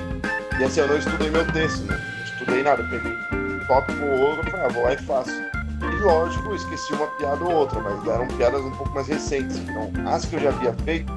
e 0.60 0.64
assim, 0.64 0.80
eu 0.80 0.88
não 0.88 0.98
estudei 0.98 1.30
meu 1.30 1.46
texto, 1.52 1.84
né? 1.84 2.02
Não 2.18 2.24
estudei 2.26 2.64
nada, 2.64 2.82
eu 2.82 2.90
peguei 2.90 3.12
um 3.12 3.68
tópico 3.68 4.06
ou 4.06 4.20
outro, 4.22 4.50
falei, 4.50 4.66
ah, 4.66 4.70
vou 4.70 4.84
lá 4.84 4.94
e 4.94 4.98
faço. 4.98 5.32
E 5.82 6.04
lógico, 6.04 6.56
esqueci 6.56 6.94
uma 6.94 7.06
piada 7.08 7.44
ou 7.44 7.52
outra, 7.52 7.80
mas 7.80 8.08
eram 8.08 8.28
piadas 8.28 8.62
um 8.62 8.72
pouco 8.72 8.92
mais 8.96 9.08
recentes. 9.08 9.58
Então, 9.58 9.92
as 10.08 10.26
que 10.26 10.36
eu 10.36 10.40
já 10.40 10.50
havia 10.50 10.74
feito, 10.84 11.14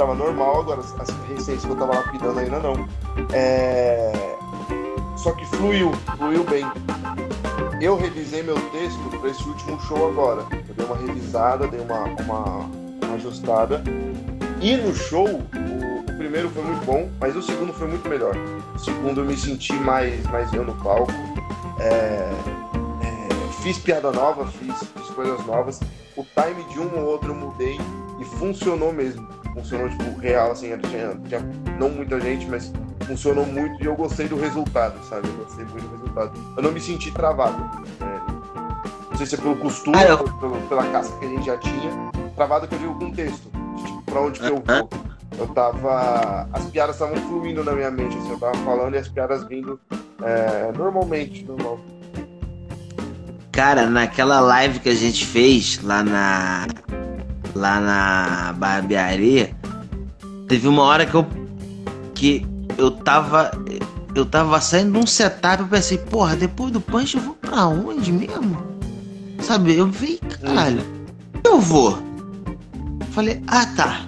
tava 0.00 0.14
normal, 0.14 0.60
agora 0.60 0.80
as 0.80 0.98
as 0.98 1.10
recentes 1.28 1.62
que 1.62 1.70
eu 1.70 1.76
tava 1.76 1.94
lapidando 1.94 2.38
ainda 2.38 2.58
não. 2.58 2.88
É... 3.32 4.12
Só 5.14 5.32
que 5.32 5.44
fluiu, 5.44 5.92
fluiu 6.16 6.42
bem. 6.44 6.64
Eu 7.82 7.98
revisei 7.98 8.42
meu 8.42 8.58
texto 8.70 8.98
para 9.20 9.28
esse 9.28 9.46
último 9.46 9.78
show 9.82 10.08
agora. 10.08 10.42
Eu 10.66 10.74
dei 10.74 10.86
uma 10.86 10.96
revisada, 10.96 11.68
dei 11.68 11.80
uma, 11.80 12.04
uma, 12.04 12.44
uma 13.04 13.14
ajustada. 13.14 13.82
E 14.62 14.74
no 14.76 14.94
show, 14.94 15.26
o, 15.26 16.10
o 16.10 16.16
primeiro 16.16 16.48
foi 16.48 16.62
muito 16.62 16.84
bom, 16.86 17.10
mas 17.20 17.36
o 17.36 17.42
segundo 17.42 17.72
foi 17.74 17.88
muito 17.88 18.08
melhor. 18.08 18.34
O 18.74 18.78
segundo 18.78 19.20
eu 19.20 19.26
me 19.26 19.36
senti 19.36 19.74
mais, 19.74 20.22
mais 20.28 20.50
eu 20.54 20.64
no 20.64 20.74
palco. 20.76 21.12
É, 21.78 22.30
é, 23.02 23.52
fiz 23.62 23.78
piada 23.78 24.10
nova, 24.10 24.46
fiz, 24.46 24.78
fiz 24.96 25.10
coisas 25.10 25.44
novas. 25.44 25.78
O 26.16 26.24
time 26.24 26.64
de 26.72 26.80
um 26.80 27.00
ou 27.00 27.06
outro 27.06 27.32
eu 27.32 27.34
mudei 27.34 27.78
e 28.18 28.24
funcionou 28.24 28.92
mesmo. 28.92 29.39
Funcionou, 29.54 29.88
tipo, 29.88 30.18
real, 30.20 30.52
assim, 30.52 30.76
tinha, 30.78 31.16
tinha 31.28 31.40
não 31.78 31.88
muita 31.90 32.20
gente, 32.20 32.46
mas 32.46 32.72
funcionou 33.06 33.44
muito 33.46 33.82
e 33.82 33.86
eu 33.86 33.94
gostei 33.96 34.28
do 34.28 34.36
resultado, 34.36 34.94
sabe? 35.08 35.28
Eu 35.28 35.44
gostei 35.44 35.64
muito 35.66 35.86
do 35.88 35.96
resultado. 35.96 36.32
Eu 36.56 36.62
não 36.62 36.72
me 36.72 36.80
senti 36.80 37.10
travado. 37.10 37.58
né? 38.00 38.20
Não 39.10 39.16
sei 39.16 39.26
se 39.26 39.34
é 39.34 39.38
pelo 39.38 39.56
costume, 39.56 39.96
Ah, 39.98 40.04
eu- 40.04 40.18
ou 40.18 40.32
pelo- 40.38 40.56
pela 40.68 40.84
casca 40.84 41.16
que 41.18 41.24
a 41.26 41.28
gente 41.28 41.44
já 41.46 41.56
tinha. 41.58 41.90
Travado 42.36 42.66
que 42.68 42.74
eu 42.74 42.78
digo 42.78 42.94
com 42.94 43.10
texto. 43.10 43.50
Tipo, 43.84 44.02
pra 44.06 44.20
onde 44.22 44.40
que 44.40 44.46
eu 44.46 44.62
vou. 44.64 44.88
Eu 45.38 45.46
tava. 45.48 46.48
As 46.52 46.64
piadas 46.66 46.96
estavam 46.96 47.16
fluindo 47.28 47.62
na 47.64 47.72
minha 47.72 47.90
mente, 47.90 48.16
assim, 48.16 48.30
eu 48.30 48.38
tava 48.38 48.54
falando 48.58 48.94
e 48.94 48.98
as 48.98 49.08
piadas 49.08 49.44
vindo 49.46 49.78
é, 50.22 50.72
normalmente, 50.76 51.44
normal. 51.44 51.78
Cara, 53.52 53.86
naquela 53.88 54.40
live 54.40 54.78
que 54.80 54.88
a 54.88 54.94
gente 54.94 55.26
fez 55.26 55.80
lá 55.82 56.02
na. 56.02 56.66
Lá 57.54 57.80
na 57.80 58.52
barbearia, 58.54 59.54
teve 60.48 60.68
uma 60.68 60.82
hora 60.82 61.06
que 61.06 61.14
eu. 61.14 61.26
que 62.14 62.46
eu 62.76 62.90
tava. 62.90 63.50
Eu 64.14 64.26
tava 64.26 64.60
saindo 64.60 64.92
de 64.92 64.98
um 64.98 65.06
setup, 65.06 65.62
eu 65.62 65.68
pensei, 65.68 65.96
porra, 65.96 66.34
depois 66.34 66.72
do 66.72 66.80
punch 66.80 67.16
eu 67.16 67.22
vou 67.22 67.34
pra 67.34 67.68
onde 67.68 68.10
mesmo? 68.10 68.60
Sabe, 69.40 69.76
eu 69.76 69.86
vi, 69.86 70.18
caralho, 70.18 70.82
eu 71.44 71.60
vou. 71.60 71.98
Falei, 73.12 73.40
ah 73.46 73.66
tá. 73.66 74.00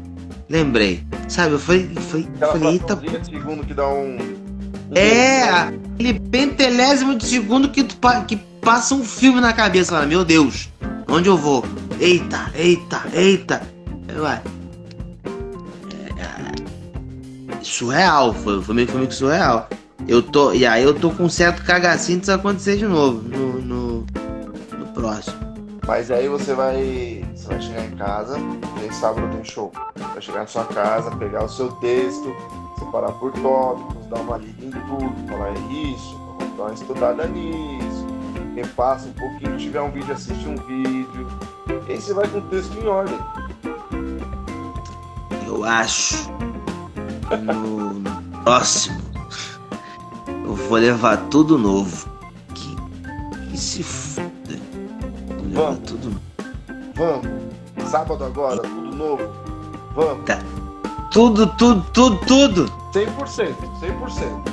Lembrei. 0.49 1.05
Sabe, 1.29 1.53
eu 1.53 1.59
falei, 1.59 1.89
falei, 1.95 2.29
Aquela 2.35 2.53
falei 2.53 2.73
eita 2.73 3.01
segundo 3.25 3.65
que 3.65 3.73
dá 3.73 3.89
um. 3.89 4.17
um 4.17 4.95
é, 4.95 5.49
aquele 5.49 6.21
pentelésimo 6.21 7.17
de 7.17 7.25
segundo 7.25 7.71
que, 7.71 7.85
tu 7.85 7.97
que 8.27 8.37
passa 8.37 8.95
um 8.95 9.05
filme 9.05 9.41
na 9.41 9.53
cabeça 9.53 9.95
lá, 9.95 10.05
meu 10.05 10.25
Deus, 10.25 10.69
onde 11.09 11.29
eu 11.29 11.37
vou? 11.37 11.65
Eita, 12.03 12.51
eita, 12.57 13.05
eita. 13.13 13.63
Ué, 14.19 14.43
é, 16.19 17.63
surreal, 17.63 18.35
foi, 18.35 18.61
foi, 18.61 18.75
meio, 18.75 18.89
que 18.89 19.15
surreal. 19.15 19.69
Eu 20.09 20.21
tô, 20.21 20.53
e 20.53 20.67
aí 20.67 20.83
eu 20.83 20.99
tô 20.99 21.13
com 21.13 21.23
um 21.23 21.29
certo 21.29 21.63
cagacinho 21.63 22.19
disso 22.19 22.33
acontecer 22.33 22.77
de 22.77 22.89
novo 22.89 23.23
no, 23.23 23.61
no, 23.61 24.07
no 24.77 24.87
próximo. 24.93 25.37
Mas 25.87 26.11
aí 26.11 26.27
você 26.27 26.55
vai. 26.55 27.25
Você 27.37 27.47
vai 27.47 27.61
chegar 27.61 27.85
em 27.85 27.91
casa, 27.93 28.37
aí 28.81 28.93
sábado 28.93 29.29
tem 29.37 29.45
show. 29.45 29.71
Vai 29.97 30.21
chegar 30.21 30.41
na 30.41 30.47
sua 30.49 30.65
casa, 30.65 31.09
pegar 31.13 31.45
o 31.45 31.49
seu 31.49 31.71
texto, 31.75 32.35
separar 32.81 33.13
por 33.13 33.31
tópicos, 33.31 34.07
dar 34.07 34.23
uma 34.23 34.39
lida 34.39 34.67
em 34.67 34.71
tudo, 34.71 35.29
falar 35.29 35.51
é 35.51 35.93
isso, 35.93 36.21
dar 36.57 36.65
uma 36.65 36.75
estudada 36.75 37.29
nisso. 37.29 38.07
Quem 38.57 38.67
passa 38.75 39.07
um 39.07 39.13
pouquinho, 39.13 39.57
tiver 39.57 39.81
um 39.81 39.93
vídeo, 39.93 40.13
assiste 40.13 40.49
um 40.49 40.57
vídeo. 40.57 41.29
E 41.89 42.01
você 42.01 42.15
vai 42.15 42.27
com 42.29 42.39
o 42.39 42.43
texto 42.43 42.77
em 42.79 42.87
ordem. 42.87 43.19
Eu 45.47 45.65
acho 45.65 46.31
no, 47.41 47.95
no 47.95 48.43
próximo 48.45 49.13
eu 50.45 50.55
vou 50.55 50.79
levar 50.79 51.17
tudo 51.29 51.57
novo. 51.57 52.07
Que, 52.55 52.77
que 53.49 53.57
se 53.57 53.83
foda. 53.83 54.31
Vou 55.29 55.47
levar 55.47 55.63
Vamos. 55.63 55.79
tudo 55.91 56.11
novo. 56.11 56.21
Vamos. 56.95 57.91
Sábado 57.91 58.25
agora, 58.25 58.61
tudo 58.61 58.97
novo. 58.97 59.23
Vamos. 59.95 60.25
Tudo, 61.11 61.47
tudo, 61.57 61.83
tudo, 61.93 62.17
tudo. 62.27 62.67
100%, 62.93 63.55
100%. 63.81 64.53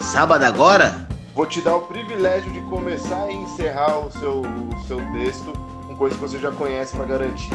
Sábado 0.00 0.44
agora? 0.44 1.08
Vou 1.34 1.46
te 1.46 1.60
dar 1.60 1.76
o 1.76 1.82
privilégio 1.82 2.52
de 2.52 2.60
começar 2.62 3.30
e 3.30 3.36
encerrar 3.36 4.00
o 4.00 4.10
seu, 4.10 4.40
o 4.42 4.86
seu 4.86 4.98
texto 5.12 5.52
com 5.98 6.06
coisas 6.06 6.16
que 6.18 6.24
você 6.28 6.38
já 6.38 6.52
conhece 6.52 6.96
para 6.96 7.04
garantir. 7.06 7.52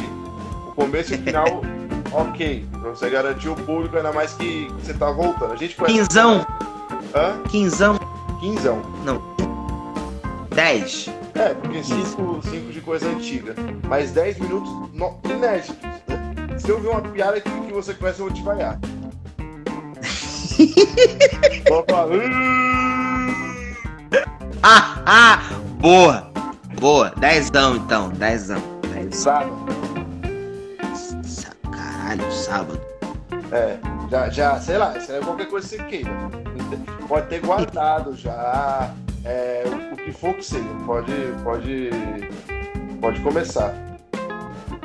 O 0.67 0.71
começo 0.75 1.13
e 1.13 1.17
o 1.17 1.23
final, 1.23 1.62
ok. 2.12 2.65
Pra 2.71 2.89
você 2.89 3.10
garantir 3.10 3.47
o 3.47 3.56
público, 3.56 3.95
ainda 3.95 4.12
mais 4.12 4.34
que 4.34 4.67
você 4.79 4.93
tá 4.93 5.10
voltando. 5.12 5.53
A 5.53 5.56
gente 5.56 5.75
conhece. 5.75 5.99
Quinzão, 6.08 6.45
Hã? 7.15 7.41
quinzão, 7.49 7.97
Quinzão. 8.41 8.82
não. 9.06 9.34
Dez. 10.53 11.10
É, 11.36 11.53
porque 11.56 11.84
5 11.84 12.41
cinco 12.43 12.71
de 12.71 12.82
coisa 12.82 13.08
antiga. 13.08 13.56
Mas 13.88 14.12
10 14.12 14.39
minutos 14.39 14.69
no, 14.93 15.17
inéditos. 15.27 15.75
Né? 15.82 16.60
Se 16.60 16.69
eu 16.69 16.79
ver 16.79 16.89
uma 16.89 17.01
piada 17.01 17.41
que, 17.41 17.49
que 17.49 17.73
você 17.73 17.93
conhece, 17.95 18.19
eu 18.19 18.25
vou 18.27 18.36
te 18.36 18.43
vaiar. 18.43 18.77
Vou 21.67 21.84
falar. 21.89 22.10
Ah, 24.62 25.01
ah, 25.06 25.39
boa, 25.79 26.32
boa. 26.84 27.13
Dezão 27.15 27.78
então, 27.78 28.10
dezão. 28.10 28.62
Dezão. 28.93 29.12
Sábado. 29.12 29.65
Sá- 31.24 31.52
Caralho, 31.72 32.32
sábado. 32.32 32.82
É, 33.54 33.78
já, 34.12 34.30
já, 34.30 34.60
sei 34.60 34.78
lá, 34.78 34.98
isso 34.98 35.10
é 35.13 35.19
qualquer 35.22 35.48
coisa 35.48 35.69
que 35.69 35.76
você 35.78 35.84
queira. 35.86 36.12
Pode 37.08 37.28
ter 37.28 37.39
guardado 37.39 38.13
já. 38.17 38.91
É, 39.24 39.63
o, 39.65 39.93
o 39.93 39.96
que 39.96 40.12
for 40.12 40.34
que 40.34 40.43
seja. 40.43 40.65
Pode, 40.86 41.13
pode, 41.41 41.89
pode 43.00 43.22
começar. 43.22 43.74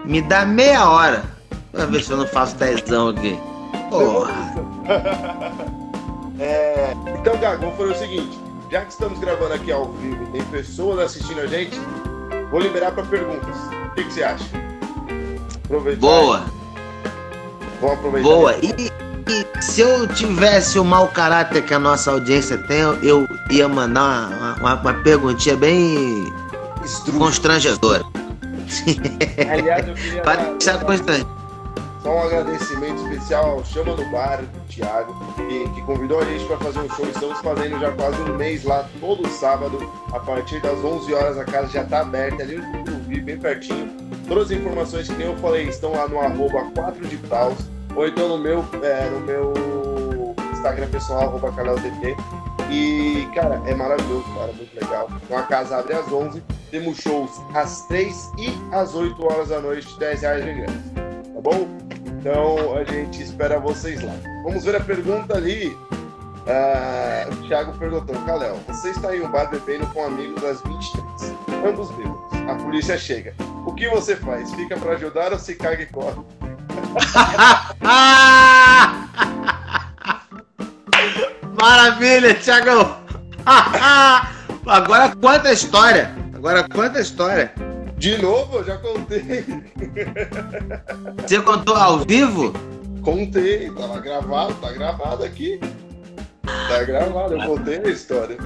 Me 0.04 0.22
dá 0.22 0.46
meia 0.46 0.88
hora 0.88 1.24
pra 1.72 1.84
ver 1.86 2.00
se 2.04 2.12
eu 2.12 2.18
não 2.18 2.28
faço 2.28 2.54
dezão 2.56 3.08
aqui. 3.08 3.36
Porra. 3.90 4.32
É, 6.40 6.92
então, 7.18 7.36
Gago, 7.38 7.62
vou 7.62 7.72
fazer 7.72 7.90
o 7.90 7.98
seguinte: 7.98 8.38
já 8.70 8.84
que 8.84 8.92
estamos 8.92 9.18
gravando 9.18 9.54
aqui 9.54 9.72
ao 9.72 9.92
vivo 9.92 10.22
e 10.24 10.26
tem 10.32 10.44
pessoas 10.44 10.98
assistindo 11.00 11.40
a 11.40 11.46
gente, 11.46 11.78
vou 12.50 12.60
liberar 12.60 12.92
para 12.92 13.04
perguntas. 13.04 13.56
O 13.86 13.94
que, 13.94 14.04
que 14.04 14.12
você 14.12 14.22
acha? 14.22 14.44
Aproveitar. 15.64 16.00
Boa. 16.00 16.44
Vamos 17.80 17.98
aproveitar. 17.98 18.28
Boa. 18.28 18.54
E, 18.62 18.74
e, 18.78 19.62
se 19.62 19.80
eu 19.80 20.06
tivesse 20.08 20.78
o 20.78 20.84
mau 20.84 21.08
caráter 21.08 21.62
que 21.64 21.74
a 21.74 21.78
nossa 21.78 22.10
audiência 22.10 22.58
tem, 22.58 22.80
eu 23.02 23.26
ia 23.50 23.68
mandar 23.68 24.28
uma, 24.28 24.54
uma, 24.54 24.74
uma 24.74 24.94
perguntinha 25.02 25.56
bem 25.56 26.32
constrangedora. 27.18 28.04
Aliás, 29.50 29.88
eu 29.88 29.94
queria. 29.94 30.22
Para 30.22 30.42
deixar 30.52 30.84
constrangedor. 30.84 31.37
Só 32.08 32.14
um 32.14 32.22
agradecimento 32.22 33.02
especial 33.02 33.50
ao 33.50 33.64
Chama 33.66 33.94
no 33.94 34.10
Bar, 34.10 34.40
do 34.40 34.60
Thiago, 34.66 35.14
que, 35.34 35.68
que 35.74 35.82
convidou 35.82 36.20
a 36.20 36.24
gente 36.24 36.42
para 36.46 36.56
fazer 36.56 36.78
um 36.78 36.88
show. 36.88 37.04
Estamos 37.06 37.38
fazendo 37.40 37.78
já 37.78 37.92
quase 37.92 38.18
um 38.22 38.34
mês 38.34 38.64
lá, 38.64 38.88
todo 38.98 39.28
sábado, 39.28 39.78
a 40.10 40.18
partir 40.18 40.58
das 40.62 40.82
11 40.82 41.12
horas. 41.12 41.36
A 41.36 41.44
casa 41.44 41.66
já 41.66 41.82
está 41.82 42.00
aberta, 42.00 42.42
ali 42.42 42.56
no 42.56 42.62
Tucuruvi, 42.72 43.20
bem 43.20 43.38
pertinho. 43.38 43.94
Todas 44.26 44.44
as 44.44 44.52
informações 44.52 45.06
que 45.06 45.16
nem 45.16 45.26
eu 45.26 45.36
falei 45.36 45.68
estão 45.68 45.92
lá 45.92 46.08
no 46.08 46.18
arroba 46.18 46.70
4 46.74 47.06
de 47.06 47.18
paus, 47.28 47.58
ou 47.94 48.08
então 48.08 48.26
no 48.26 48.38
meu, 48.38 48.64
é, 48.82 49.10
no 49.10 49.20
meu 49.20 50.34
Instagram 50.54 50.88
pessoal, 50.88 51.24
arroba 51.24 51.52
canaldp. 51.52 52.16
E, 52.70 53.28
cara, 53.34 53.60
é 53.66 53.74
maravilhoso, 53.74 54.24
cara, 54.34 54.50
muito 54.54 54.74
legal. 54.74 55.10
Então 55.22 55.36
a 55.36 55.42
casa 55.42 55.76
abre 55.76 55.92
às 55.92 56.10
11, 56.10 56.42
temos 56.70 56.96
shows 56.96 57.32
às 57.54 57.86
3 57.86 58.32
e 58.38 58.74
às 58.74 58.94
8 58.94 59.22
horas 59.22 59.48
da 59.50 59.60
noite, 59.60 59.86
10 59.98 60.22
reais 60.22 60.42
de 60.42 60.50
ingresso. 60.52 60.97
Tá 61.38 61.42
bom? 61.42 61.68
Então 62.18 62.76
a 62.76 62.82
gente 62.82 63.22
espera 63.22 63.60
vocês 63.60 64.02
lá. 64.02 64.12
Vamos 64.42 64.64
ver 64.64 64.74
a 64.74 64.80
pergunta 64.80 65.36
ali. 65.36 65.68
Uh, 65.68 67.32
o 67.32 67.36
Thiago 67.46 67.78
perguntou, 67.78 68.16
Calel, 68.26 68.58
você 68.66 68.90
está 68.90 69.14
em 69.14 69.20
um 69.20 69.30
bar 69.30 69.48
bebendo 69.48 69.86
com 69.88 70.04
amigos 70.04 70.42
às 70.42 70.60
23, 70.62 71.36
ambos 71.64 71.92
bêbados. 71.92 72.18
A 72.48 72.56
polícia 72.56 72.98
chega. 72.98 73.32
O 73.64 73.72
que 73.72 73.88
você 73.88 74.16
faz? 74.16 74.52
Fica 74.54 74.76
para 74.76 74.94
ajudar 74.94 75.32
ou 75.32 75.38
se 75.38 75.54
caga 75.54 75.82
e 75.82 75.86
corre? 75.86 76.16
Maravilha, 81.60 82.34
Thiago! 82.34 82.96
Agora 84.66 85.14
conta 85.14 85.50
a 85.50 85.52
história. 85.52 86.12
Agora 86.34 86.68
conta 86.68 86.98
a 86.98 87.02
história. 87.02 87.54
De 87.98 88.16
novo, 88.22 88.58
eu 88.58 88.64
já 88.64 88.78
contei. 88.78 89.44
Você 91.26 91.40
contou 91.40 91.74
ao 91.74 91.98
vivo? 92.00 92.52
Contei, 93.02 93.68
tava 93.70 93.98
gravado, 94.00 94.54
tá 94.54 94.70
gravado 94.72 95.24
aqui. 95.24 95.58
Tá 96.42 96.84
gravado, 96.84 97.34
eu 97.34 97.44
contei 97.44 97.78
a 97.78 97.88
história. 97.88 98.36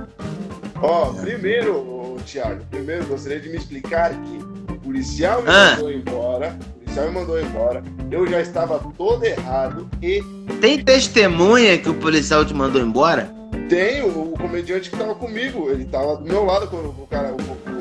Ó, 0.80 1.12
primeiro, 1.12 2.16
Thiago, 2.24 2.64
primeiro 2.70 3.04
gostaria 3.06 3.40
de 3.40 3.50
me 3.50 3.58
explicar 3.58 4.10
que 4.10 4.72
o 4.72 4.80
policial 4.80 5.42
me 5.42 5.50
ah. 5.50 5.72
mandou 5.72 5.92
embora. 5.92 6.58
O 6.58 6.78
policial 6.80 7.06
me 7.08 7.12
mandou 7.12 7.40
embora. 7.40 7.84
Eu 8.10 8.26
já 8.26 8.40
estava 8.40 8.80
todo 8.96 9.22
errado 9.22 9.86
e. 10.00 10.22
Tem 10.62 10.82
testemunha 10.82 11.76
que 11.76 11.90
o 11.90 11.94
policial 11.94 12.42
te 12.42 12.54
mandou 12.54 12.80
embora? 12.80 13.30
Tem, 13.68 14.02
o, 14.02 14.32
o 14.32 14.38
comediante 14.38 14.90
que 14.90 14.96
tava 14.96 15.14
comigo. 15.14 15.68
Ele 15.68 15.84
tava 15.84 16.16
do 16.16 16.24
meu 16.24 16.42
lado 16.44 16.68
quando 16.68 16.88
o 16.88 17.06
cara, 17.06 17.34
o 17.34 17.71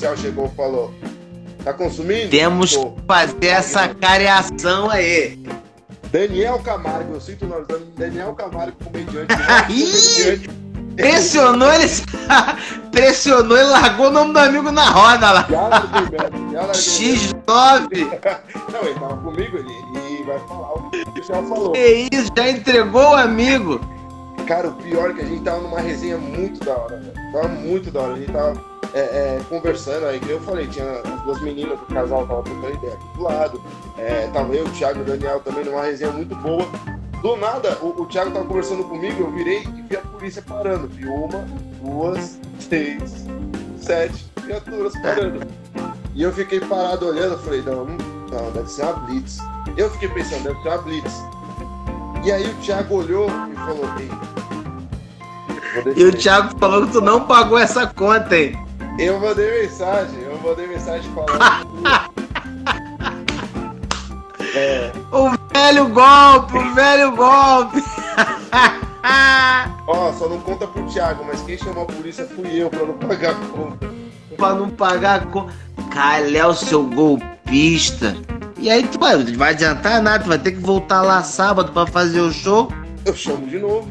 policial 0.00 0.16
chegou 0.16 0.46
e 0.46 0.56
falou: 0.56 0.94
Tá 1.62 1.72
consumindo? 1.74 2.30
Temos 2.30 2.76
que 2.76 2.92
fazer 3.06 3.46
essa 3.46 3.88
careação 3.88 4.90
aí. 4.90 5.42
Daniel 6.10 6.58
Camargo, 6.60 7.14
eu 7.14 7.20
sinto 7.20 7.44
o 7.44 7.48
nome 7.48 7.66
Daniel 7.96 8.34
Camargo, 8.34 8.76
comediante. 8.82 9.34
comediante. 9.36 10.50
Pressionou 10.96 11.72
ele. 11.72 11.86
pressionou 12.90 13.56
e 13.56 13.62
largou 13.62 14.08
o 14.08 14.10
nome 14.10 14.32
do 14.32 14.38
amigo 14.38 14.72
na 14.72 14.90
roda 14.90 15.30
lá. 15.30 15.46
X9. 16.72 17.32
Não, 18.72 18.82
ele 18.82 18.94
tava 18.98 19.16
comigo, 19.18 19.56
ele, 19.56 19.72
ele 20.06 20.24
vai 20.24 20.38
falar 20.40 20.74
o 20.74 20.90
que 20.90 21.20
o 21.20 21.24
senhor 21.24 21.44
falou. 21.44 21.72
Que 21.72 22.08
isso, 22.12 22.30
já 22.36 22.50
entregou 22.50 23.12
o 23.12 23.16
amigo. 23.16 23.80
Cara, 24.46 24.68
o 24.68 24.72
pior 24.72 25.10
é 25.10 25.12
que 25.14 25.20
a 25.20 25.24
gente 25.24 25.42
tava 25.44 25.60
numa 25.60 25.80
resenha 25.80 26.18
muito 26.18 26.64
da 26.64 26.76
hora, 26.76 26.98
velho. 26.98 27.32
Tava 27.32 27.48
muito 27.48 27.90
da 27.90 28.00
hora. 28.00 28.14
A 28.14 28.16
gente 28.16 28.32
tava 28.32 28.69
é, 28.94 29.00
é, 29.00 29.40
conversando 29.48 30.06
aí, 30.06 30.18
que 30.18 30.30
eu 30.30 30.40
falei, 30.40 30.66
tinha 30.66 31.00
as 31.00 31.22
duas 31.22 31.40
meninas 31.42 31.78
do 31.78 31.86
casal 31.86 32.26
tava 32.26 32.42
trocando 32.42 32.74
ideia 32.74 32.94
aqui 32.94 33.16
do 33.16 33.22
lado. 33.22 33.62
É, 33.98 34.28
tava 34.32 34.54
eu, 34.54 34.64
o 34.64 34.70
Thiago 34.70 35.00
e 35.00 35.02
o 35.02 35.04
Daniel 35.04 35.40
também 35.40 35.64
numa 35.64 35.82
resenha 35.82 36.10
muito 36.10 36.34
boa. 36.36 36.66
Do 37.22 37.36
nada, 37.36 37.76
o, 37.82 38.02
o 38.02 38.06
Thiago 38.06 38.30
tava 38.30 38.46
conversando 38.46 38.84
comigo, 38.84 39.22
eu 39.22 39.30
virei 39.30 39.62
e 39.62 39.82
vi 39.82 39.96
a 39.96 40.00
polícia 40.00 40.42
parando. 40.42 40.88
Vi 40.88 41.06
uma, 41.06 41.46
duas, 41.82 42.40
três, 42.68 43.26
sete 43.76 44.24
criaturas 44.42 44.92
parando. 45.00 45.40
E 46.14 46.22
eu 46.22 46.32
fiquei 46.32 46.60
parado 46.60 47.06
olhando, 47.06 47.38
falei, 47.38 47.62
não, 47.62 47.84
não, 47.84 48.50
deve 48.52 48.68
ser 48.68 48.82
uma 48.82 48.92
blitz. 48.94 49.38
Eu 49.76 49.90
fiquei 49.90 50.08
pensando, 50.08 50.44
deve 50.44 50.60
ser 50.62 50.68
uma 50.68 50.78
blitz. 50.78 51.22
E 52.24 52.32
aí 52.32 52.50
o 52.50 52.54
Thiago 52.56 52.96
olhou 52.96 53.28
e 53.28 53.54
falou, 53.54 53.84
ei. 53.98 54.10
E 55.96 56.04
o 56.04 56.12
Thiago 56.12 56.58
falou 56.58 56.86
que 56.86 56.92
tu 56.92 57.00
não 57.00 57.26
pagou 57.26 57.56
essa 57.56 57.86
conta, 57.86 58.36
hein? 58.36 58.69
Eu 59.00 59.18
mandei 59.18 59.62
mensagem, 59.62 60.20
eu 60.20 60.38
mandei 60.42 60.66
mensagem 60.66 61.10
falando. 61.14 61.32
é. 64.54 64.92
O 65.10 65.30
velho 65.54 65.88
golpe, 65.88 66.58
o 66.58 66.74
velho 66.74 67.16
golpe! 67.16 67.82
Ó, 69.88 70.12
só 70.12 70.28
não 70.28 70.38
conta 70.40 70.66
pro 70.66 70.84
Thiago, 70.84 71.24
mas 71.24 71.40
quem 71.40 71.56
chamou 71.56 71.84
a 71.84 71.86
polícia 71.86 72.26
fui 72.26 72.62
eu 72.62 72.68
pra 72.68 72.84
não 72.84 72.98
pagar 72.98 73.30
a 73.30 73.36
conta. 73.36 73.90
Pra 74.36 74.52
não 74.52 74.68
pagar 74.68 75.22
a 75.22 75.24
conta. 75.24 75.54
Calhau, 75.90 76.52
seu 76.52 76.84
golpista. 76.84 78.14
E 78.58 78.68
aí, 78.68 78.86
tu 78.86 78.98
vai, 78.98 79.16
não 79.16 79.38
vai 79.38 79.54
adiantar 79.54 80.02
nada, 80.02 80.24
tu 80.24 80.28
vai 80.28 80.38
ter 80.38 80.52
que 80.52 80.60
voltar 80.60 81.00
lá 81.00 81.22
sábado 81.22 81.72
pra 81.72 81.86
fazer 81.86 82.20
o 82.20 82.30
show. 82.30 82.70
Eu 83.06 83.16
chamo 83.16 83.46
de 83.46 83.60
novo. 83.60 83.88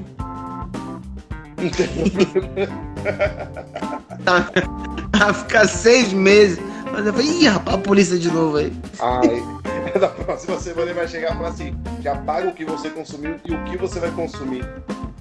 a 5.19 5.33
ficar 5.33 5.67
seis 5.67 6.13
meses. 6.13 6.59
Mas 6.91 7.05
eu 7.05 7.13
falei, 7.13 7.27
ih, 7.27 7.47
rapaz, 7.47 7.77
a 7.77 7.79
polícia 7.79 8.17
de 8.17 8.31
novo 8.31 8.57
aí. 8.57 8.73
Ai, 8.99 9.43
da 9.99 10.07
próxima 10.07 10.59
semana 10.59 10.83
ele 10.83 10.93
vai 10.93 11.07
chegar 11.07 11.33
e 11.33 11.37
falar 11.37 11.49
assim: 11.49 11.75
já 12.01 12.15
paga 12.15 12.49
o 12.49 12.53
que 12.53 12.65
você 12.65 12.89
consumiu 12.89 13.35
e 13.45 13.53
o 13.53 13.63
que 13.65 13.77
você 13.77 13.99
vai 13.99 14.11
consumir. 14.11 14.65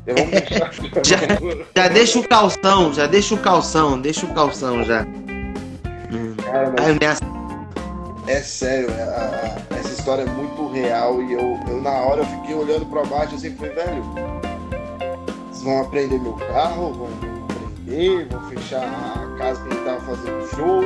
já, 1.04 1.18
já 1.76 1.88
deixa 1.88 2.18
o 2.18 2.26
calção, 2.26 2.94
já 2.94 3.06
deixa 3.06 3.34
o 3.34 3.38
calção, 3.38 4.00
deixa 4.00 4.24
o 4.24 4.34
calção 4.34 4.82
já. 4.82 5.04
Cara, 6.44 6.72
mas... 7.00 7.20
É 8.26 8.40
sério, 8.40 8.90
é, 8.90 9.02
a, 9.02 9.56
a, 9.70 9.76
essa 9.76 9.92
história 9.92 10.22
é 10.22 10.26
muito 10.26 10.70
real 10.72 11.22
e 11.22 11.32
eu, 11.32 11.60
eu 11.68 11.80
na 11.80 11.90
hora 11.90 12.22
eu 12.22 12.26
fiquei 12.26 12.54
olhando 12.54 12.86
pra 12.86 13.04
baixo 13.04 13.34
assim, 13.34 13.54
falei, 13.54 13.74
velho, 13.74 14.02
vocês 15.50 15.62
vão 15.62 15.82
aprender 15.82 16.18
meu 16.18 16.34
carro, 16.34 16.92
vão 16.92 17.37
prender, 17.88 18.26
vão 18.30 18.42
fechar 18.48 18.82
a 18.82 19.38
casa 19.38 19.62
que 19.62 19.74
ele 19.74 19.84
tava 19.84 20.00
fazendo 20.00 20.48
show, 20.54 20.84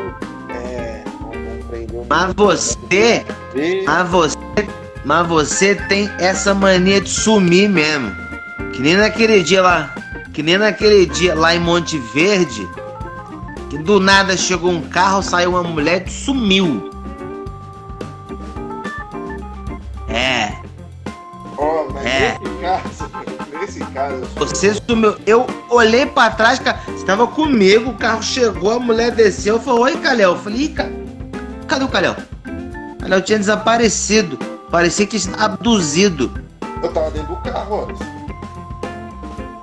é, 0.50 1.04
vão, 1.20 1.30
prender 1.68 2.00
o 2.00 2.06
Mas 2.08 2.32
você, 2.34 3.24
mas 3.84 4.08
você, 4.08 4.38
mas 5.04 5.26
você 5.26 5.74
tem 5.74 6.08
essa 6.18 6.54
mania 6.54 7.00
de 7.00 7.10
sumir 7.10 7.68
mesmo. 7.68 8.12
Que 8.72 8.80
nem 8.80 8.96
naquele 8.96 9.42
dia 9.42 9.60
lá, 9.60 9.94
que 10.32 10.42
nem 10.42 10.56
naquele 10.56 11.06
dia 11.06 11.34
lá 11.34 11.54
em 11.54 11.60
Monte 11.60 11.98
Verde, 11.98 12.66
que 13.68 13.78
do 13.78 14.00
nada 14.00 14.36
chegou 14.36 14.70
um 14.70 14.82
carro, 14.82 15.22
saiu 15.22 15.50
uma 15.50 15.62
mulher 15.62 16.04
e 16.06 16.10
sumiu. 16.10 16.90
Caso. 24.12 24.32
Você 24.36 24.74
sumiu. 24.74 25.16
Eu 25.26 25.46
olhei 25.70 26.06
pra 26.06 26.30
trás, 26.30 26.58
cara. 26.58 26.78
Você 26.86 27.04
tava 27.04 27.26
comigo, 27.26 27.90
o 27.90 27.94
carro 27.94 28.22
chegou, 28.22 28.72
a 28.72 28.78
mulher 28.78 29.12
desceu. 29.12 29.58
Falou: 29.60 29.82
Oi, 29.82 29.96
Calhau. 29.96 30.34
Eu 30.34 30.38
falei: 30.38 30.68
ca... 30.68 30.86
cadê 31.66 31.84
o 31.84 31.88
Calhau? 31.88 32.16
O 32.94 32.96
Calhau 33.02 33.20
tinha 33.20 33.38
desaparecido. 33.38 34.38
Parecia 34.70 35.06
que 35.06 35.18
tinha 35.18 35.36
abduzido. 35.36 36.32
Eu 36.82 36.92
tava 36.92 37.10
dentro 37.10 37.34
do 37.34 37.42
carro, 37.42 37.88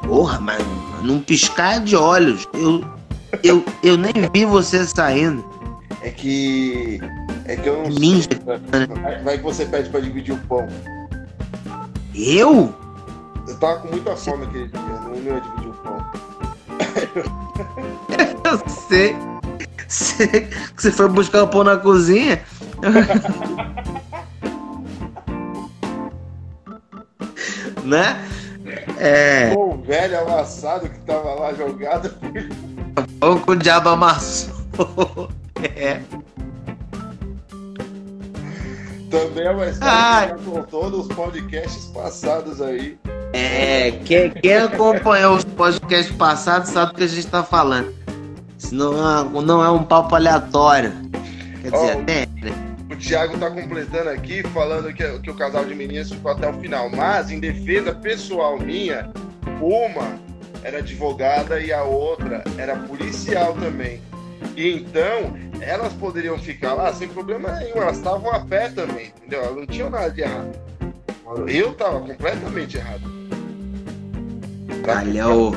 Porra, 0.03 0.39
mas 0.39 0.63
num 1.01 1.19
piscar 1.19 1.79
de 1.79 1.95
olhos. 1.95 2.47
Eu, 2.53 2.83
eu, 3.43 3.63
eu 3.83 3.97
nem 3.97 4.13
vi 4.33 4.45
você 4.45 4.85
saindo. 4.85 5.43
É 6.01 6.09
que. 6.09 6.99
É 7.45 7.55
que 7.55 7.67
eu 7.67 7.83
não 7.83 7.89
Ninja. 7.89 8.27
sei. 8.31 8.87
Vai, 9.01 9.23
vai 9.23 9.37
que 9.37 9.43
você 9.43 9.65
pede 9.65 9.89
pra 9.89 9.99
dividir 9.99 10.33
o 10.33 10.37
pão. 10.47 10.67
Eu? 12.15 12.73
Eu 13.49 13.57
tava 13.57 13.79
com 13.79 13.87
muita 13.87 14.15
fome 14.15 14.45
aquele 14.45 14.67
dia. 14.67 14.79
Não, 14.79 15.15
ele 15.15 15.29
não 15.29 15.35
ia 15.35 15.41
dividir 15.41 15.69
o 15.69 15.73
pão. 15.73 15.97
Eu 18.45 18.59
sei. 18.69 19.15
Você, 19.87 20.47
você 20.77 20.91
foi 20.91 21.09
buscar 21.09 21.41
o 21.43 21.47
pão 21.47 21.63
na 21.63 21.77
cozinha? 21.77 22.43
né? 27.83 28.23
É. 28.99 29.51
O 29.57 29.77
velho 29.77 30.19
amassado 30.21 30.87
que 30.87 30.99
tava 30.99 31.33
lá 31.33 31.51
jogado. 31.55 32.13
Com 33.19 33.51
o 33.51 33.55
diabo 33.55 33.89
amassou. 33.89 35.27
É. 35.75 35.99
Também 39.09 39.45
é 39.45 39.51
uma 39.51 39.67
história 39.67 40.35
que 40.35 40.45
já 40.45 40.51
contou 40.51 40.89
nos 40.89 41.07
podcasts 41.07 41.85
passados 41.85 42.61
aí. 42.61 42.97
É, 43.33 43.91
quem, 44.05 44.31
quem 44.31 44.57
acompanhou 44.57 45.35
os 45.35 45.43
podcasts 45.43 46.15
passados 46.15 46.69
sabe 46.69 46.93
do 46.93 46.97
que 46.97 47.03
a 47.03 47.07
gente 47.07 47.27
tá 47.27 47.43
falando. 47.43 47.93
Isso 48.57 48.75
não 48.75 48.93
é, 48.93 49.41
não 49.41 49.63
é 49.63 49.71
um 49.71 49.83
papo 49.83 50.15
aleatório. 50.15 50.91
Quer 51.61 51.71
dizer, 51.71 51.91
até. 51.91 52.25
né? 52.41 52.75
O 52.91 52.95
Thiago 52.95 53.37
tá 53.37 53.49
completando 53.49 54.09
aqui, 54.09 54.43
falando 54.49 54.93
que, 54.93 55.19
que 55.19 55.31
o 55.31 55.35
casal 55.35 55.63
de 55.63 55.75
meninas 55.75 56.11
ficou 56.11 56.31
até 56.31 56.49
o 56.49 56.53
final. 56.53 56.89
Mas, 56.89 57.31
em 57.31 57.39
defesa 57.39 57.93
pessoal 57.93 58.59
minha, 58.59 59.09
uma 59.61 60.19
era 60.63 60.79
advogada 60.79 61.59
e 61.59 61.71
a 61.71 61.83
outra 61.83 62.43
era 62.57 62.75
policial 62.75 63.53
também. 63.53 64.01
E 64.55 64.73
então, 64.73 65.33
elas 65.61 65.93
poderiam 65.93 66.37
ficar 66.37 66.73
lá 66.73 66.93
sem 66.93 67.07
problema 67.07 67.51
nenhum. 67.53 67.81
Elas 67.81 67.97
estavam 67.97 68.31
a 68.31 68.39
pé 68.39 68.69
também, 68.69 69.07
entendeu? 69.17 69.41
Elas 69.43 69.55
não 69.55 69.65
tinham 69.65 69.89
nada 69.89 70.09
de 70.09 70.21
errado. 70.21 70.51
Eu 71.47 71.73
tava 71.75 71.99
completamente 71.99 72.77
errado. 72.77 73.01
Calhau. 74.83 75.53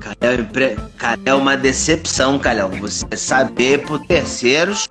Calhau, 0.00 0.32
é 0.32 0.34
impre- 0.36 0.76
Calhau 0.96 1.18
é 1.24 1.34
uma 1.34 1.56
decepção, 1.56 2.38
Calhau. 2.38 2.70
Você 2.70 3.04
saber 3.16 3.84
por 3.84 3.98
terceiros 4.06 4.88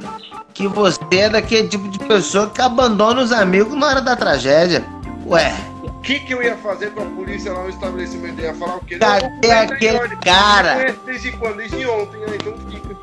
que 0.53 0.67
você 0.67 0.99
é 1.13 1.29
daquele 1.29 1.67
tipo 1.67 1.87
de 1.89 1.99
pessoa 1.99 2.49
que 2.49 2.61
abandona 2.61 3.21
os 3.21 3.31
amigos 3.31 3.73
na 3.77 3.87
hora 3.87 4.01
da 4.01 4.15
tragédia. 4.15 4.83
Ué, 5.25 5.53
O 5.83 6.01
que, 6.01 6.19
que 6.19 6.33
eu 6.33 6.43
ia 6.43 6.55
fazer 6.57 6.91
com 6.91 7.01
a 7.01 7.05
polícia 7.05 7.51
lá 7.51 7.63
no 7.63 7.69
estabelecimento? 7.69 8.39
Eu 8.39 8.45
ia 8.45 8.53
falar 8.53 8.75
o 8.77 8.81
quê? 8.85 8.97
Cadê 8.97 9.51
aquele 9.51 10.15
cara? 10.17 10.95
Desde 11.05 11.31
quando? 11.33 11.57
Desde 11.57 11.85
ontem, 11.87 12.19
né? 12.19 12.27
Então 12.35 12.53
fica. 12.69 12.95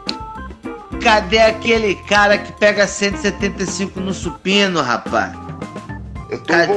Cadê 1.03 1.39
aquele 1.39 1.95
cara 1.95 2.39
que 2.39 2.53
pega 2.53 2.87
175 2.87 4.01
no 4.01 4.15
supino, 4.15 4.81
rapaz? 4.81 5.33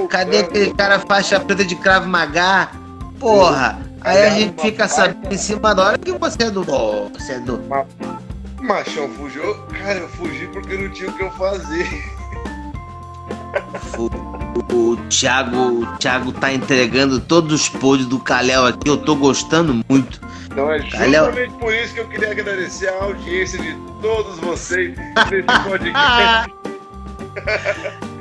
Cadê 0.09 0.39
aquele 0.39 0.73
cara 0.73 0.99
faixa 0.99 1.39
preta 1.39 1.63
de 1.63 1.75
cravo 1.75 2.07
magá? 2.07 2.71
Porra, 3.19 3.79
aí 4.01 4.23
a 4.23 4.29
gente 4.31 4.61
fica 4.61 4.87
sabendo 4.87 5.33
em 5.33 5.37
cima 5.37 5.73
da 5.73 5.85
hora 5.85 5.97
que 5.97 6.11
você 6.11 6.43
é 6.43 6.51
do. 6.51 6.63
Você 6.63 7.33
é 7.33 7.39
do. 7.39 7.61
Machão 8.61 9.07
fugiu. 9.09 9.55
Cara, 9.67 9.99
eu 9.99 10.09
fugi 10.09 10.47
porque 10.47 10.75
não 10.75 10.89
tinha 10.89 11.09
o 11.09 11.13
que 11.13 11.23
eu 11.23 11.31
fazer. 11.31 12.03
O, 13.97 14.73
o 14.75 14.97
Thiago, 15.07 15.57
o 15.57 15.85
Thiago 15.97 16.31
tá 16.33 16.51
entregando 16.51 17.21
todos 17.21 17.61
os 17.61 17.69
podres 17.69 18.07
do 18.07 18.19
Calhau 18.19 18.65
aqui, 18.65 18.89
eu 18.89 18.97
tô 18.97 19.15
gostando 19.15 19.81
muito. 19.87 20.19
Então 20.55 20.71
é 20.71 20.79
justamente 20.79 21.53
por 21.55 21.73
isso 21.75 21.93
que 21.93 21.99
eu 21.99 22.07
queria 22.07 22.31
agradecer 22.31 22.87
a 22.87 23.03
audiência 23.03 23.59
de 23.59 23.75
todos 24.01 24.39
vocês 24.39 24.95
nesse 25.29 25.43
podcast. 25.43 26.53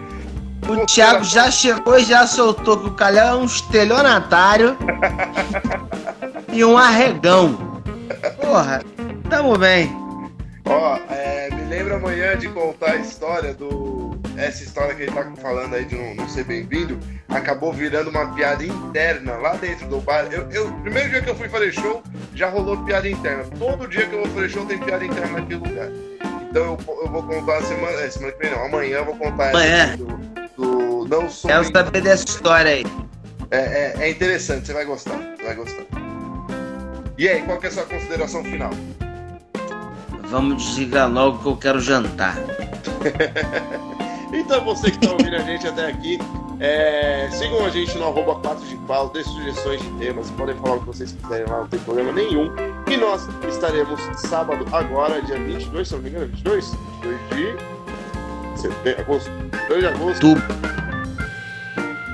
O 0.66 0.87
Thiago 0.87 1.23
já 1.25 1.51
chegou 1.51 1.99
e 1.99 2.05
já 2.05 2.27
soltou 2.27 2.79
que 2.79 2.87
o 2.88 2.92
Calhau 2.92 3.38
é 3.38 3.42
um 3.42 3.44
estelionatário 3.44 4.75
e 6.51 6.64
um 6.64 6.79
arregão. 6.79 7.83
Porra, 8.40 8.83
tamo 9.29 9.59
bem. 9.59 9.94
Ó, 10.64 10.99
é, 11.11 11.51
me 11.51 11.64
lembra 11.64 11.97
amanhã 11.97 12.37
de 12.38 12.49
contar 12.49 12.92
a 12.92 12.97
história 12.97 13.53
do. 13.53 14.18
Essa 14.38 14.64
história 14.64 14.94
que 14.94 15.03
ele 15.03 15.12
tá 15.12 15.31
falando 15.40 15.75
aí 15.75 15.85
de 15.85 15.94
não, 15.94 16.14
não 16.14 16.29
ser 16.29 16.44
bem-vindo, 16.44 16.99
acabou 17.29 17.73
virando 17.73 18.09
uma 18.09 18.35
piada 18.35 18.64
interna 18.64 19.37
lá 19.37 19.55
dentro 19.57 19.87
do 19.87 20.01
bar. 20.01 20.27
Eu, 20.33 20.51
eu, 20.51 20.73
primeiro 20.83 21.11
dia 21.11 21.23
que 21.23 21.31
eu 21.31 21.37
fui 21.37 21.49
fazer 21.49 21.73
show, 21.73 22.03
já 22.35 22.49
rolou 22.49 22.77
piada 22.85 23.09
interna. 23.09 23.44
Todo 23.59 23.88
dia 23.88 24.07
que 24.07 24.14
eu 24.14 24.25
vou 24.25 24.35
fazer 24.35 24.49
show 24.49 24.66
tem 24.66 24.79
piada 24.79 25.05
interna 25.05 25.40
naquele 25.40 25.68
lugar. 25.68 25.88
Então 26.51 26.62
eu, 26.62 27.03
eu 27.03 27.11
vou 27.11 27.23
contar 27.23 27.62
semana, 27.62 28.01
é, 28.01 28.11
semana 28.11 28.33
que 28.33 28.38
vem, 28.38 28.51
não. 28.51 28.64
Amanhã 28.64 28.97
eu 28.99 29.05
vou 29.05 29.16
contar 29.16 29.51
Amanhã. 29.51 29.85
aqui 29.85 29.97
do, 29.97 31.05
do 31.05 31.09
Não 31.09 31.29
Sou 31.29 31.51
Quero 31.51 31.64
saber 31.64 32.01
dessa 32.01 32.25
história 32.25 32.70
aí. 32.70 32.87
É, 33.51 33.59
é, 33.59 33.94
é 34.01 34.11
interessante, 34.11 34.66
você 34.66 34.73
vai 34.73 34.85
gostar. 34.85 35.16
Você 35.37 35.44
vai 35.44 35.55
gostar. 35.55 35.85
E 37.16 37.29
aí, 37.29 37.42
qual 37.42 37.59
que 37.59 37.66
é 37.66 37.68
a 37.68 37.73
sua 37.73 37.85
consideração 37.85 38.42
final? 38.42 38.70
Vamos 40.29 40.64
desligar 40.64 41.09
logo 41.09 41.38
que 41.38 41.47
eu 41.47 41.57
quero 41.57 41.81
jantar. 41.81 42.37
Então, 44.35 44.64
você 44.64 44.90
que 44.90 44.97
está 44.97 45.12
ouvindo 45.12 45.37
a 45.37 45.42
gente 45.42 45.64
até 45.64 45.87
aqui, 45.87 46.18
é, 46.61 47.29
sigam 47.31 47.64
a 47.64 47.71
gente 47.71 47.97
no 47.99 48.07
arroba 48.07 48.37
4 48.37 48.67
de 48.67 48.77
pau, 48.79 49.09
dê 49.09 49.23
sugestões 49.23 49.83
de 49.83 49.90
temas, 49.93 50.31
podem 50.33 50.55
falar 50.57 50.77
o 50.77 50.81
que 50.81 50.87
vocês 50.87 51.12
quiserem 51.12 51.47
lá, 51.47 51.61
não 51.61 51.69
tem 51.69 51.81
problema 51.81 52.12
nenhum. 52.12 52.53
E 52.90 52.97
nós 52.97 53.29
estaremos 53.49 54.01
sábado, 54.17 54.67
agora, 54.73 55.21
dia 55.23 55.38
22, 55.38 55.88
se 55.88 55.95
não 55.95 56.03
me 56.03 56.11
engano, 56.11 56.27
22? 56.27 56.75
22 57.03 57.57
de 58.55 58.61
setembro, 58.61 59.01
agosto. 59.03 59.31
2 59.69 59.81
de 59.81 59.87
agosto. 59.87 60.21
Tu, 60.21 60.64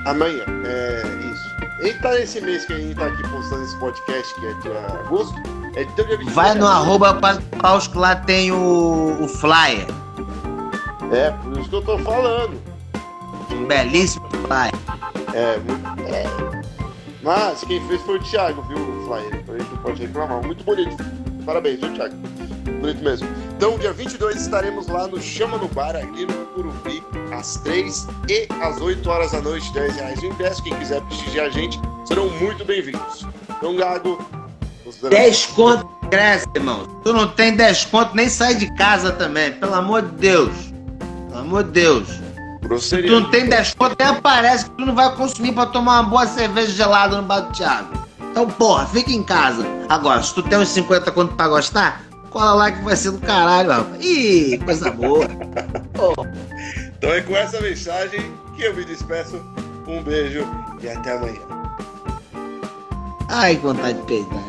Amanhã, 0.06 0.44
é 0.64 1.02
isso. 1.30 1.86
E 1.86 1.92
tá 2.00 2.10
nesse 2.12 2.40
mês 2.40 2.64
que 2.64 2.72
a 2.72 2.76
gente 2.76 2.94
tá 2.94 3.06
aqui 3.06 3.22
postando 3.28 3.62
esse 3.62 3.76
podcast, 3.78 4.34
que 4.34 4.46
é 4.46 4.54
de 4.54 4.68
agosto. 5.04 5.34
É 5.76 5.84
dia 5.84 6.04
22 6.04 6.32
vai 6.32 6.52
de 6.52 6.58
no 6.58 6.66
arroba 6.66 7.14
paus 7.60 7.86
que 7.86 7.98
lá 7.98 8.16
tem 8.16 8.50
o, 8.50 9.18
o 9.20 9.28
flyer. 9.28 9.86
É, 11.12 11.30
por 11.30 11.58
isso 11.58 11.68
que 11.68 11.76
eu 11.76 11.82
tô 11.82 11.98
falando. 11.98 12.60
Um 13.50 13.66
belíssimo. 13.66 14.29
É, 15.34 15.58
muito. 15.58 16.12
É. 16.12 16.24
Mas 17.22 17.62
quem 17.64 17.86
fez 17.86 18.00
foi 18.02 18.16
o 18.18 18.22
Thiago, 18.22 18.62
viu, 18.62 18.78
Flyer? 19.06 19.34
Então 19.42 19.56
gente 19.58 19.70
não 19.70 19.78
pode 19.82 20.02
reclamar. 20.02 20.42
Muito 20.42 20.64
bonito. 20.64 20.96
Parabéns, 21.44 21.80
viu, 21.80 21.92
Thiago? 21.94 22.14
Bonito 22.80 23.02
mesmo. 23.02 23.28
Então, 23.56 23.78
dia 23.78 23.92
22 23.92 24.40
estaremos 24.40 24.86
lá 24.86 25.06
no 25.06 25.20
Chama 25.20 25.58
no 25.58 25.68
Bar, 25.68 25.96
aqui 25.96 26.24
no 26.24 26.32
Curupi, 26.54 27.02
às 27.32 27.56
3 27.58 28.06
e 28.28 28.48
às 28.62 28.80
8 28.80 29.08
horas 29.10 29.32
da 29.32 29.40
noite, 29.42 29.70
10 29.74 29.96
reais 29.96 30.22
o 30.22 30.26
ingresso. 30.26 30.62
Quem 30.62 30.74
quiser 30.74 31.00
prestigiar 31.02 31.46
a 31.46 31.50
gente, 31.50 31.78
serão 32.06 32.28
muito 32.30 32.64
bem-vindos. 32.64 33.26
Então, 33.58 33.76
Gago, 33.76 34.16
considerações- 34.82 35.10
10 35.24 35.46
conto 35.46 35.86
cresce, 36.10 36.46
irmão. 36.54 36.86
Tu 37.04 37.12
não 37.12 37.28
tem 37.28 37.54
10 37.54 37.84
conto, 37.84 38.16
nem 38.16 38.28
sai 38.28 38.54
de 38.54 38.72
casa 38.76 39.12
também. 39.12 39.52
Pelo 39.52 39.74
amor 39.74 40.02
de 40.02 40.12
Deus. 40.16 40.72
Pelo 41.28 41.40
amor 41.40 41.64
de 41.64 41.70
Deus. 41.72 42.08
Se 42.78 42.96
grosseria. 42.96 43.10
tu 43.10 43.20
não 43.20 43.30
tem 43.30 43.48
10 43.48 43.74
conto, 43.74 43.96
nem 43.98 44.08
aparece 44.08 44.64
que 44.66 44.70
tu 44.72 44.86
não 44.86 44.94
vai 44.94 45.14
consumir 45.16 45.52
pra 45.52 45.66
tomar 45.66 46.00
uma 46.00 46.08
boa 46.08 46.26
cerveja 46.26 46.70
gelada 46.70 47.16
no 47.16 47.22
bar 47.22 47.40
do 47.40 47.52
Thiago. 47.52 47.88
Então, 48.30 48.46
porra, 48.48 48.86
fica 48.86 49.10
em 49.10 49.22
casa. 49.22 49.66
Agora, 49.88 50.22
se 50.22 50.32
tu 50.34 50.42
tem 50.42 50.58
uns 50.58 50.68
50 50.68 51.10
conto 51.10 51.34
pra 51.34 51.48
gostar, 51.48 52.04
cola 52.30 52.52
lá 52.52 52.70
que 52.70 52.82
vai 52.82 52.96
ser 52.96 53.10
do 53.10 53.18
caralho, 53.18 53.70
rapaz. 53.70 54.04
Ih, 54.04 54.58
coisa 54.64 54.90
boa. 54.90 55.26
Então 56.96 57.12
é 57.12 57.20
com 57.22 57.36
essa 57.36 57.60
mensagem 57.60 58.32
que 58.54 58.62
eu 58.62 58.74
me 58.74 58.84
despeço. 58.84 59.40
Um 59.88 60.02
beijo 60.02 60.46
e 60.80 60.88
até 60.88 61.16
amanhã. 61.16 61.40
Ai, 63.28 63.56
que 63.56 63.62
vontade 63.62 63.98
de 63.98 64.06
peidar. 64.06 64.44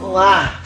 Vamos 0.00 0.14
lá. 0.14 0.60